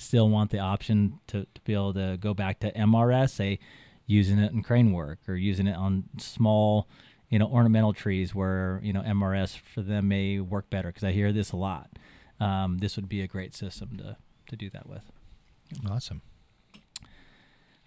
still 0.00 0.28
want 0.28 0.50
the 0.50 0.58
option 0.58 1.18
to, 1.28 1.46
to 1.54 1.60
be 1.64 1.74
able 1.74 1.94
to 1.94 2.16
go 2.20 2.34
back 2.34 2.60
to 2.60 2.72
MRS, 2.72 3.30
say 3.30 3.58
using 4.06 4.38
it 4.38 4.52
in 4.52 4.62
crane 4.62 4.92
work 4.92 5.18
or 5.28 5.34
using 5.34 5.66
it 5.66 5.76
on 5.76 6.04
small, 6.18 6.88
you 7.28 7.38
know, 7.38 7.46
ornamental 7.46 7.92
trees 7.92 8.34
where, 8.34 8.80
you 8.82 8.92
know, 8.92 9.02
MRS 9.02 9.58
for 9.58 9.82
them 9.82 10.08
may 10.08 10.40
work 10.40 10.70
better 10.70 10.88
because 10.88 11.04
I 11.04 11.12
hear 11.12 11.32
this 11.32 11.52
a 11.52 11.56
lot. 11.56 11.90
Um, 12.40 12.78
this 12.78 12.96
would 12.96 13.08
be 13.08 13.20
a 13.20 13.26
great 13.26 13.54
system 13.54 13.96
to, 13.98 14.16
to 14.48 14.56
do 14.56 14.70
that 14.70 14.88
with. 14.88 15.10
Awesome. 15.88 16.22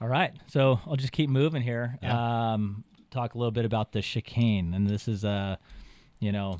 All 0.01 0.07
right. 0.07 0.33
So 0.47 0.79
I'll 0.85 0.95
just 0.95 1.11
keep 1.11 1.29
moving 1.29 1.61
here. 1.61 1.97
Yeah. 2.01 2.53
Um, 2.53 2.83
talk 3.11 3.33
a 3.33 3.37
little 3.37 3.51
bit 3.51 3.65
about 3.65 3.91
the 3.91 4.01
chicane. 4.01 4.73
And 4.73 4.87
this 4.87 5.07
is 5.07 5.23
a, 5.23 5.57
you 6.19 6.31
know, 6.31 6.59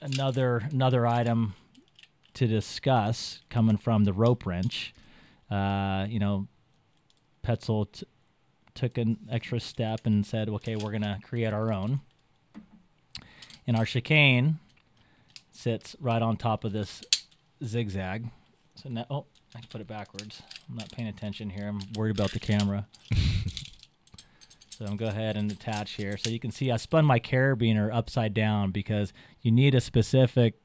another 0.00 0.62
another 0.70 1.06
item 1.06 1.54
to 2.36 2.46
discuss 2.46 3.42
coming 3.50 3.76
from 3.76 4.04
the 4.04 4.12
rope 4.12 4.46
wrench. 4.46 4.94
Uh, 5.50 6.06
you 6.08 6.18
know, 6.18 6.46
Petzl 7.44 7.90
t- 7.90 8.06
took 8.74 8.98
an 8.98 9.18
extra 9.30 9.60
step 9.60 10.06
and 10.06 10.24
said, 10.24 10.48
"Okay, 10.48 10.76
we're 10.76 10.92
gonna 10.92 11.18
create 11.22 11.52
our 11.52 11.72
own." 11.72 12.00
And 13.66 13.76
our 13.76 13.84
chicane 13.84 14.58
sits 15.50 15.96
right 16.00 16.22
on 16.22 16.36
top 16.36 16.64
of 16.64 16.72
this 16.72 17.02
zigzag. 17.64 18.28
So 18.74 18.90
now, 18.90 19.06
oh, 19.10 19.26
I 19.54 19.60
can 19.60 19.68
put 19.68 19.80
it 19.80 19.86
backwards. 19.86 20.42
I'm 20.68 20.76
not 20.76 20.92
paying 20.92 21.08
attention 21.08 21.50
here. 21.50 21.66
I'm 21.66 21.80
worried 21.96 22.14
about 22.16 22.32
the 22.32 22.38
camera. 22.38 22.86
so 24.70 24.84
I'm 24.84 24.96
going 24.96 24.98
to 24.98 25.04
go 25.04 25.08
ahead 25.08 25.36
and 25.36 25.50
attach 25.50 25.92
here. 25.92 26.16
So 26.16 26.30
you 26.30 26.38
can 26.38 26.50
see 26.50 26.70
I 26.70 26.76
spun 26.76 27.04
my 27.04 27.18
carabiner 27.18 27.92
upside 27.92 28.34
down 28.34 28.70
because 28.70 29.12
you 29.40 29.50
need 29.50 29.74
a 29.74 29.80
specific, 29.80 30.60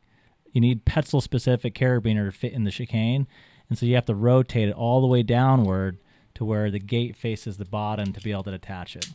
you 0.52 0.62
need 0.62 0.86
Petzl 0.86 1.22
specific 1.22 1.74
carabiner 1.74 2.26
to 2.26 2.32
fit 2.32 2.54
in 2.54 2.64
the 2.64 2.72
chicane, 2.72 3.28
and 3.70 3.78
so 3.78 3.86
you 3.86 3.96
have 3.96 4.06
to 4.06 4.16
rotate 4.16 4.70
it 4.70 4.76
all 4.76 5.02
the 5.02 5.08
way 5.08 5.24
downward 5.24 5.98
to 6.36 6.46
where 6.46 6.72
the 6.72 6.80
gate 6.80 7.16
faces 7.16 7.58
the 7.58 7.66
bottom 7.66 8.14
to 8.14 8.22
be 8.22 8.32
able 8.32 8.44
to 8.44 8.54
attach 8.54 8.96
it. 8.96 9.10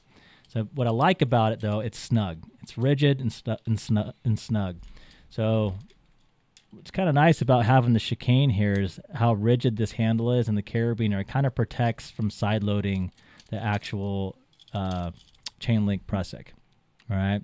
So 0.49 0.69
what 0.75 0.87
I 0.87 0.91
like 0.91 1.23
about 1.23 1.53
it 1.53 1.61
though, 1.61 1.81
it's 1.81 1.99
snug. 1.99 2.45
It's 2.63 2.79
rigid 2.79 3.21
and, 3.21 3.33
stu- 3.33 3.57
and, 3.67 3.79
snug, 3.79 4.15
and 4.25 4.39
snug. 4.39 4.79
So 5.29 5.75
what's 6.71 6.91
kind 6.91 7.09
of 7.09 7.15
nice 7.15 7.41
about 7.41 7.65
having 7.65 7.93
the 7.93 8.01
chicane 8.01 8.51
here 8.51 8.73
is 8.75 9.01
how 9.15 9.35
rigid 9.35 9.77
this 9.77 9.93
handle 9.93 10.33
is, 10.33 10.49
and 10.49 10.57
the 10.57 10.63
carabiner 10.63 11.21
it 11.21 11.29
kind 11.29 11.47
of 11.47 11.55
protects 11.55 12.11
from 12.11 12.31
side 12.31 12.63
loading 12.63 13.13
the 13.51 13.63
actual 13.63 14.37
uh, 14.73 15.11
chain 15.59 15.87
link 15.87 16.07
prusik. 16.07 16.49
All 17.11 17.17
right. 17.17 17.43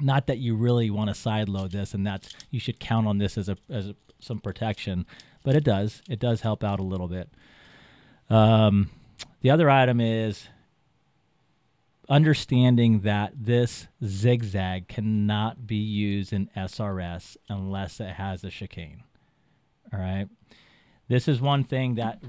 Not 0.00 0.26
that 0.26 0.38
you 0.38 0.54
really 0.54 0.90
want 0.90 1.08
to 1.08 1.14
side 1.14 1.48
load 1.48 1.72
this, 1.72 1.94
and 1.94 2.06
that's 2.06 2.34
you 2.50 2.60
should 2.60 2.80
count 2.80 3.06
on 3.06 3.18
this 3.18 3.38
as 3.38 3.48
a 3.48 3.56
as 3.70 3.88
a, 3.88 3.96
some 4.20 4.40
protection, 4.40 5.06
but 5.44 5.54
it 5.54 5.64
does 5.64 6.02
it 6.08 6.18
does 6.18 6.40
help 6.40 6.62
out 6.62 6.80
a 6.80 6.84
little 6.84 7.08
bit. 7.08 7.30
Um, 8.28 8.90
the 9.40 9.50
other 9.50 9.70
item 9.70 10.00
is 10.00 10.48
understanding 12.08 13.00
that 13.00 13.32
this 13.36 13.88
zigzag 14.04 14.88
cannot 14.88 15.66
be 15.66 15.76
used 15.76 16.32
in 16.32 16.50
SRS 16.56 17.36
unless 17.48 18.00
it 18.00 18.10
has 18.14 18.44
a 18.44 18.50
chicane. 18.50 19.02
All 19.92 19.98
right. 19.98 20.28
This 21.08 21.28
is 21.28 21.40
one 21.40 21.64
thing 21.64 21.94
that 21.96 22.22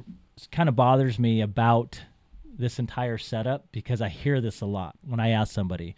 kind 0.51 0.69
of 0.69 0.75
bothers 0.75 1.17
me 1.17 1.41
about 1.41 2.01
this 2.45 2.79
entire 2.79 3.17
setup 3.17 3.71
because 3.71 4.01
I 4.01 4.09
hear 4.09 4.41
this 4.41 4.61
a 4.61 4.65
lot 4.65 4.95
when 5.03 5.19
I 5.19 5.29
ask 5.29 5.53
somebody 5.53 5.95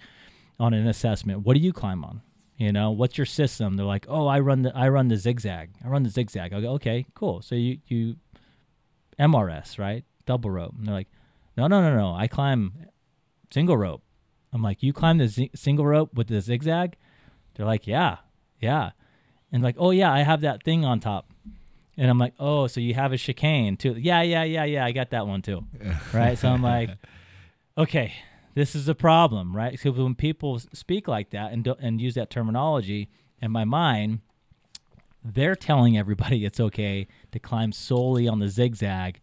on 0.60 0.74
an 0.74 0.88
assessment, 0.88 1.46
what 1.46 1.54
do 1.54 1.60
you 1.60 1.74
climb 1.74 2.04
on? 2.04 2.22
You 2.58 2.72
know, 2.74 2.92
what's 2.92 3.18
your 3.18 3.26
system? 3.26 3.78
They're 3.78 3.86
like, 3.86 4.06
"Oh, 4.10 4.28
I 4.28 4.42
run 4.42 4.64
the 4.64 4.76
I 4.76 4.90
run 4.90 5.08
the 5.08 5.16
zigzag. 5.16 5.70
I 5.84 5.88
run 5.88 6.04
the 6.04 6.10
zigzag." 6.10 6.52
I 6.54 6.60
go, 6.60 6.72
"Okay, 6.74 7.06
cool. 7.16 7.42
So 7.42 7.56
you 7.56 7.78
you 7.88 8.18
MRS, 9.18 9.80
right? 9.80 10.04
Double 10.26 10.50
rope." 10.52 10.74
And 10.78 10.86
they're 10.86 10.94
like, 10.94 11.08
"No, 11.56 11.68
no, 11.68 11.82
no, 11.82 11.96
no. 11.96 12.14
I 12.14 12.28
climb 12.28 12.74
single 13.52 13.78
rope. 13.78 14.04
I'm 14.52 14.62
like, 14.62 14.82
you 14.82 14.94
climb 14.94 15.18
the 15.18 15.28
z- 15.28 15.52
single 15.56 15.86
rope 15.86 16.14
with 16.14 16.28
the 16.28 16.42
zigzag? 16.42 16.96
They're 17.56 17.66
like, 17.66 17.88
yeah, 17.88 18.18
yeah. 18.60 18.92
And 19.52 19.64
like, 19.64 19.76
oh 19.78 19.92
yeah, 19.92 20.12
I 20.12 20.22
have 20.22 20.42
that 20.42 20.64
thing 20.64 20.86
on 20.86 21.00
top. 21.00 21.32
And 21.98 22.10
I'm 22.10 22.18
like, 22.18 22.34
oh, 22.40 22.68
so 22.68 22.80
you 22.80 22.94
have 22.94 23.12
a 23.12 23.18
chicane 23.18 23.78
too? 23.78 23.96
Yeah, 23.98 24.22
yeah, 24.22 24.44
yeah, 24.44 24.64
yeah. 24.64 24.86
I 24.86 24.92
got 24.92 25.10
that 25.10 25.28
one 25.28 25.42
too. 25.42 25.66
right. 26.14 26.38
So 26.38 26.50
I'm 26.50 26.64
like, 26.64 26.92
okay, 27.78 28.14
this 28.56 28.76
is 28.76 28.88
a 28.88 28.96
problem, 28.96 29.56
right? 29.56 29.80
So 29.80 29.92
when 29.92 30.16
people 30.16 30.60
speak 30.74 31.08
like 31.08 31.30
that 31.32 31.52
and 31.52 31.68
and 31.80 32.02
use 32.02 32.16
that 32.16 32.30
terminology, 32.30 33.10
in 33.42 33.52
my 33.52 33.66
mind, 33.66 34.20
they're 35.24 35.56
telling 35.56 35.98
everybody 35.98 36.46
it's 36.46 36.60
okay 36.60 37.08
to 37.32 37.40
climb 37.40 37.72
solely 37.72 38.28
on 38.28 38.40
the 38.40 38.50
zigzag 38.50 39.22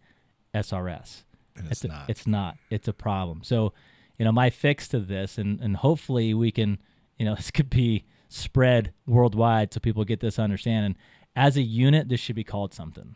SRS. 0.54 1.22
And 1.56 1.70
it's, 1.70 1.84
a- 1.84 1.88
not. 1.88 2.10
it's 2.10 2.26
not. 2.26 2.56
It's 2.70 2.88
a 2.88 2.92
problem. 2.92 3.42
So 3.42 3.72
you 4.18 4.24
know, 4.24 4.32
my 4.32 4.50
fix 4.50 4.88
to 4.88 5.00
this, 5.00 5.38
and 5.38 5.60
and 5.60 5.76
hopefully 5.76 6.32
we 6.34 6.50
can, 6.50 6.78
you 7.18 7.24
know, 7.24 7.34
this 7.36 7.50
could 7.50 7.70
be 7.70 8.04
spread 8.28 8.92
worldwide 9.06 9.72
so 9.72 9.80
people 9.80 10.04
get 10.04 10.20
this 10.20 10.38
understanding. 10.38 10.96
As 11.34 11.56
a 11.56 11.62
unit, 11.62 12.08
this 12.08 12.18
should 12.18 12.36
be 12.36 12.44
called 12.44 12.72
something. 12.72 13.14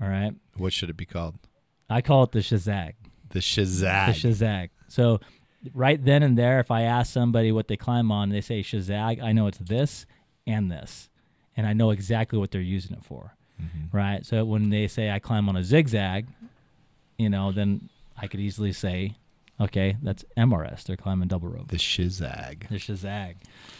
All 0.00 0.08
right, 0.08 0.34
what 0.56 0.72
should 0.72 0.90
it 0.90 0.96
be 0.96 1.06
called? 1.06 1.36
I 1.88 2.00
call 2.02 2.24
it 2.24 2.32
the 2.32 2.40
Shazag. 2.40 2.94
The 3.34 3.40
The 3.40 3.40
Shazag. 3.40 4.08
Shazag. 4.14 4.70
So 4.88 5.20
right 5.74 6.02
then 6.02 6.22
and 6.22 6.38
there, 6.38 6.58
if 6.60 6.70
I 6.70 6.82
ask 6.82 7.12
somebody 7.12 7.52
what 7.52 7.68
they 7.68 7.76
climb 7.76 8.10
on, 8.10 8.30
they 8.30 8.40
say 8.40 8.62
Shazag, 8.62 9.22
I 9.22 9.32
know 9.32 9.46
it's 9.46 9.58
this 9.58 10.06
and 10.46 10.70
this, 10.70 11.08
and 11.56 11.66
I 11.66 11.72
know 11.74 11.90
exactly 11.90 12.38
what 12.38 12.50
they're 12.50 12.60
using 12.62 12.96
it 12.96 13.04
for. 13.04 13.34
Mm-hmm. 13.62 13.96
Right. 13.96 14.24
So 14.26 14.44
when 14.44 14.70
they 14.70 14.88
say 14.88 15.10
I 15.10 15.18
climb 15.18 15.48
on 15.48 15.56
a 15.56 15.62
zigzag, 15.62 16.26
you 17.18 17.28
know, 17.30 17.52
then 17.52 17.88
I 18.16 18.26
could 18.26 18.40
easily 18.40 18.72
say, 18.72 19.14
okay, 19.60 19.96
that's 20.02 20.24
MRS. 20.36 20.82
They're 20.84 20.96
climbing 20.96 21.28
double 21.28 21.48
rope. 21.48 21.68
the 21.68 21.76
Shazag. 21.76 22.68
The 22.68 22.76
Shazag. 22.76 23.36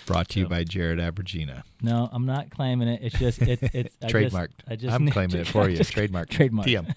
Brought 0.06 0.28
to 0.30 0.40
you 0.40 0.48
by 0.48 0.62
Jared 0.64 0.98
Abergina. 1.00 1.62
No, 1.82 2.08
I'm 2.12 2.26
not 2.26 2.50
claiming 2.50 2.88
it. 2.88 3.00
It's 3.02 3.18
just 3.18 3.40
it, 3.42 3.58
it's 3.72 3.96
I 4.02 4.06
just- 4.08 4.14
Trademarked. 4.34 4.50
I 4.68 4.76
just 4.76 4.94
I'm 4.94 5.04
need- 5.04 5.12
claiming 5.12 5.36
it 5.38 5.46
for 5.48 5.68
you. 5.70 5.78
Trademark. 5.82 6.28
trademark. 6.28 6.66
TM. 6.68 6.92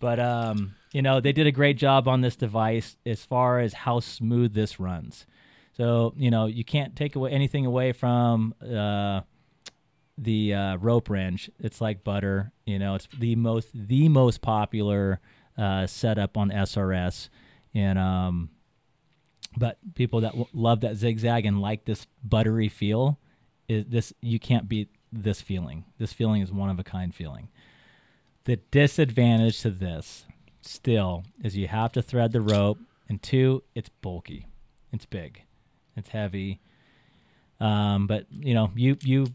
But 0.00 0.20
um, 0.20 0.74
you 0.92 1.02
know, 1.02 1.20
they 1.20 1.32
did 1.32 1.46
a 1.46 1.52
great 1.52 1.76
job 1.76 2.08
on 2.08 2.20
this 2.20 2.36
device 2.36 2.96
as 3.04 3.24
far 3.24 3.60
as 3.60 3.72
how 3.72 4.00
smooth 4.00 4.54
this 4.54 4.78
runs. 4.80 5.26
So 5.76 6.14
you 6.16 6.30
know, 6.30 6.46
you 6.46 6.64
can't 6.64 6.96
take 6.96 7.16
away 7.16 7.30
anything 7.30 7.66
away 7.66 7.92
from 7.92 8.54
uh, 8.62 9.20
the 10.16 10.54
uh, 10.54 10.76
rope 10.76 11.10
wrench. 11.10 11.50
It's 11.58 11.80
like 11.80 12.02
butter. 12.02 12.52
You 12.64 12.78
know, 12.78 12.94
it's 12.94 13.08
the 13.18 13.36
most 13.36 13.68
the 13.74 14.08
most 14.08 14.40
popular 14.40 15.20
uh, 15.58 15.86
setup 15.86 16.36
on 16.36 16.50
SRS, 16.50 17.28
and 17.74 17.98
um, 17.98 18.50
but 19.56 19.78
people 19.94 20.20
that 20.22 20.32
w- 20.32 20.48
love 20.54 20.80
that 20.80 20.96
zigzag 20.96 21.44
and 21.44 21.60
like 21.60 21.84
this 21.84 22.06
buttery 22.24 22.68
feel, 22.68 23.18
is 23.68 23.84
this 23.86 24.12
you 24.22 24.38
can't 24.38 24.68
beat 24.68 24.88
this 25.12 25.40
feeling. 25.40 25.84
This 25.98 26.12
feeling 26.12 26.42
is 26.42 26.50
one 26.50 26.70
of 26.70 26.78
a 26.78 26.84
kind 26.84 27.14
feeling. 27.14 27.48
The 28.44 28.56
disadvantage 28.56 29.60
to 29.62 29.70
this 29.70 30.24
still 30.66 31.24
is 31.42 31.56
you 31.56 31.68
have 31.68 31.92
to 31.92 32.02
thread 32.02 32.32
the 32.32 32.40
rope, 32.40 32.78
and 33.08 33.22
two, 33.22 33.62
it's 33.74 33.88
bulky, 33.88 34.46
it's 34.92 35.06
big, 35.06 35.42
it's 35.96 36.08
heavy. 36.10 36.60
Um, 37.60 38.06
but 38.06 38.26
you 38.30 38.54
know, 38.54 38.70
you 38.74 38.96
you 39.02 39.28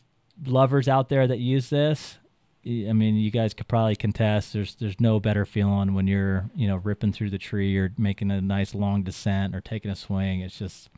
lovers 0.46 0.88
out 0.88 1.10
there 1.10 1.28
that 1.28 1.39
use 1.39 1.70
this, 1.70 2.17
I 2.63 2.94
mean, 2.94 3.15
you 3.15 3.32
guys 3.32 3.56
could 3.56 3.67
probably 3.67 3.96
contest. 3.96 4.54
There's 4.54 4.76
there's 4.76 5.00
no 5.00 5.20
better 5.20 5.46
feeling 5.46 5.96
when 5.96 6.06
you're 6.06 6.50
you 6.56 6.67
know 6.67 6.76
ripping 6.78 7.12
through 7.12 7.32
the 7.32 7.39
tree 7.39 7.76
or 7.78 7.91
making 7.98 8.30
a 8.30 8.39
nice 8.39 8.76
long 8.76 9.02
descent 9.02 9.56
or 9.56 9.62
taking 9.62 9.89
a 9.89 9.96
swing. 9.96 10.41
It's 10.41 10.60
just, 10.60 10.89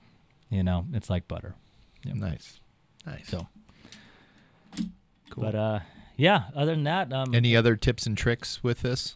you 0.49 0.61
know, 0.61 0.85
it's 0.93 1.09
like 1.09 1.27
butter. 1.29 1.55
Yep. 2.03 2.15
Nice. 2.17 2.59
Nice. 3.05 3.29
So, 3.29 3.47
cool. 5.29 5.43
but 5.43 5.55
uh, 5.55 5.79
yeah. 6.17 6.43
Other 6.53 6.75
than 6.75 6.83
that, 6.83 7.13
um, 7.13 7.33
Any 7.33 7.55
other 7.55 7.77
tips 7.77 8.05
and 8.05 8.17
tricks 8.17 8.61
with 8.61 8.81
this? 8.81 9.15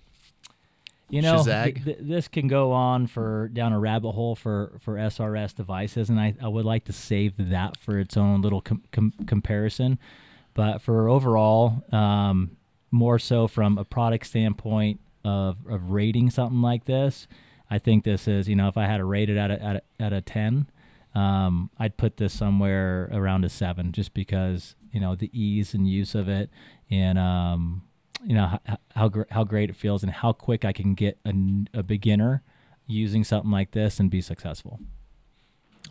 You 1.09 1.21
know, 1.21 1.37
th- 1.73 1.85
th- 1.85 1.97
this 2.01 2.27
can 2.27 2.47
go 2.47 2.71
on 2.71 3.07
for 3.07 3.49
down 3.53 3.71
a 3.73 3.79
rabbit 3.79 4.11
hole 4.11 4.35
for 4.35 4.73
for 4.81 4.95
SRS 4.95 5.55
devices, 5.55 6.09
and 6.09 6.19
I, 6.19 6.35
I 6.41 6.47
would 6.47 6.65
like 6.65 6.83
to 6.85 6.93
save 6.93 7.33
that 7.37 7.77
for 7.77 7.97
its 7.99 8.17
own 8.17 8.41
little 8.41 8.61
com- 8.61 8.83
com- 8.91 9.13
comparison. 9.25 9.99
But 10.53 10.81
for 10.81 11.07
overall, 11.07 11.83
um, 11.93 12.57
more 12.91 13.19
so 13.19 13.47
from 13.47 13.77
a 13.77 13.85
product 13.85 14.25
standpoint 14.27 14.99
of 15.23 15.57
of 15.69 15.91
rating 15.91 16.29
something 16.29 16.61
like 16.61 16.85
this, 16.85 17.27
I 17.69 17.79
think 17.79 18.03
this 18.03 18.27
is 18.27 18.49
you 18.49 18.55
know 18.55 18.67
if 18.67 18.75
I 18.77 18.85
had 18.85 18.97
to 18.97 19.05
rate 19.05 19.29
it 19.29 19.37
at 19.37 19.51
a, 19.51 19.63
at 19.63 19.75
a, 19.77 19.81
at 20.03 20.13
a 20.13 20.21
ten, 20.21 20.67
um, 21.15 21.69
I'd 21.79 21.95
put 21.95 22.17
this 22.17 22.33
somewhere 22.33 23.09
around 23.13 23.45
a 23.45 23.49
seven, 23.49 23.91
just 23.93 24.13
because 24.13 24.75
you 24.91 24.99
know 24.99 25.15
the 25.15 25.29
ease 25.31 25.73
and 25.73 25.87
use 25.87 26.15
of 26.15 26.27
it, 26.27 26.49
and 26.89 27.17
um, 27.17 27.83
you 28.27 28.35
know 28.35 28.59
how 28.93 29.09
how, 29.29 29.43
great 29.45 29.69
it 29.69 29.75
feels 29.77 30.03
and 30.03 30.11
how 30.11 30.33
quick 30.33 30.65
I 30.65 30.73
can 30.73 30.95
get 30.95 31.17
a, 31.25 31.33
a 31.73 31.81
beginner 31.81 32.43
using 32.85 33.23
something 33.23 33.49
like 33.49 33.71
this 33.71 34.01
and 34.01 34.11
be 34.11 34.19
successful. 34.19 34.79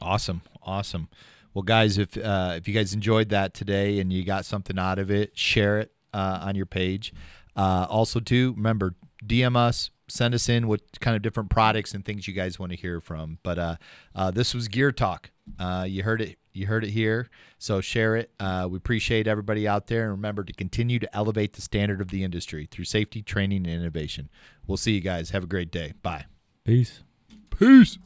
Awesome, 0.02 0.42
awesome. 0.62 1.08
Well, 1.54 1.62
guys, 1.62 1.96
if 1.96 2.14
uh, 2.18 2.52
if 2.56 2.68
you 2.68 2.74
guys 2.74 2.92
enjoyed 2.92 3.30
that 3.30 3.54
today 3.54 4.00
and 4.00 4.12
you 4.12 4.22
got 4.22 4.44
something 4.44 4.78
out 4.78 4.98
of 4.98 5.10
it, 5.10 5.36
share 5.38 5.78
it 5.78 5.92
uh, 6.12 6.40
on 6.42 6.56
your 6.56 6.66
page. 6.66 7.14
Uh, 7.56 7.86
also, 7.88 8.20
too, 8.20 8.52
remember 8.54 8.94
DM 9.24 9.56
us, 9.56 9.90
send 10.06 10.34
us 10.34 10.50
in 10.50 10.68
what 10.68 10.82
kind 11.00 11.16
of 11.16 11.22
different 11.22 11.48
products 11.48 11.94
and 11.94 12.04
things 12.04 12.28
you 12.28 12.34
guys 12.34 12.58
want 12.58 12.72
to 12.72 12.76
hear 12.76 13.00
from. 13.00 13.38
But 13.42 13.58
uh, 13.58 13.76
uh, 14.14 14.30
this 14.30 14.52
was 14.52 14.68
Gear 14.68 14.92
Talk. 14.92 15.30
Uh, 15.58 15.86
you 15.88 16.02
heard 16.02 16.20
it. 16.20 16.38
You 16.56 16.66
heard 16.66 16.84
it 16.84 16.90
here. 16.90 17.28
So 17.58 17.80
share 17.80 18.16
it. 18.16 18.30
Uh, 18.40 18.66
we 18.70 18.76
appreciate 18.76 19.26
everybody 19.26 19.68
out 19.68 19.86
there, 19.86 20.02
and 20.04 20.12
remember 20.12 20.42
to 20.44 20.52
continue 20.52 20.98
to 20.98 21.16
elevate 21.16 21.52
the 21.52 21.62
standard 21.62 22.00
of 22.00 22.08
the 22.08 22.24
industry 22.24 22.66
through 22.70 22.84
safety, 22.84 23.22
training, 23.22 23.66
and 23.66 23.80
innovation. 23.80 24.30
We'll 24.66 24.76
see 24.76 24.92
you 24.92 25.00
guys. 25.00 25.30
Have 25.30 25.44
a 25.44 25.48
great 25.48 25.70
day. 25.70 25.94
Bye. 26.02 26.26
Peace. 26.64 27.02
Peace. 27.50 27.98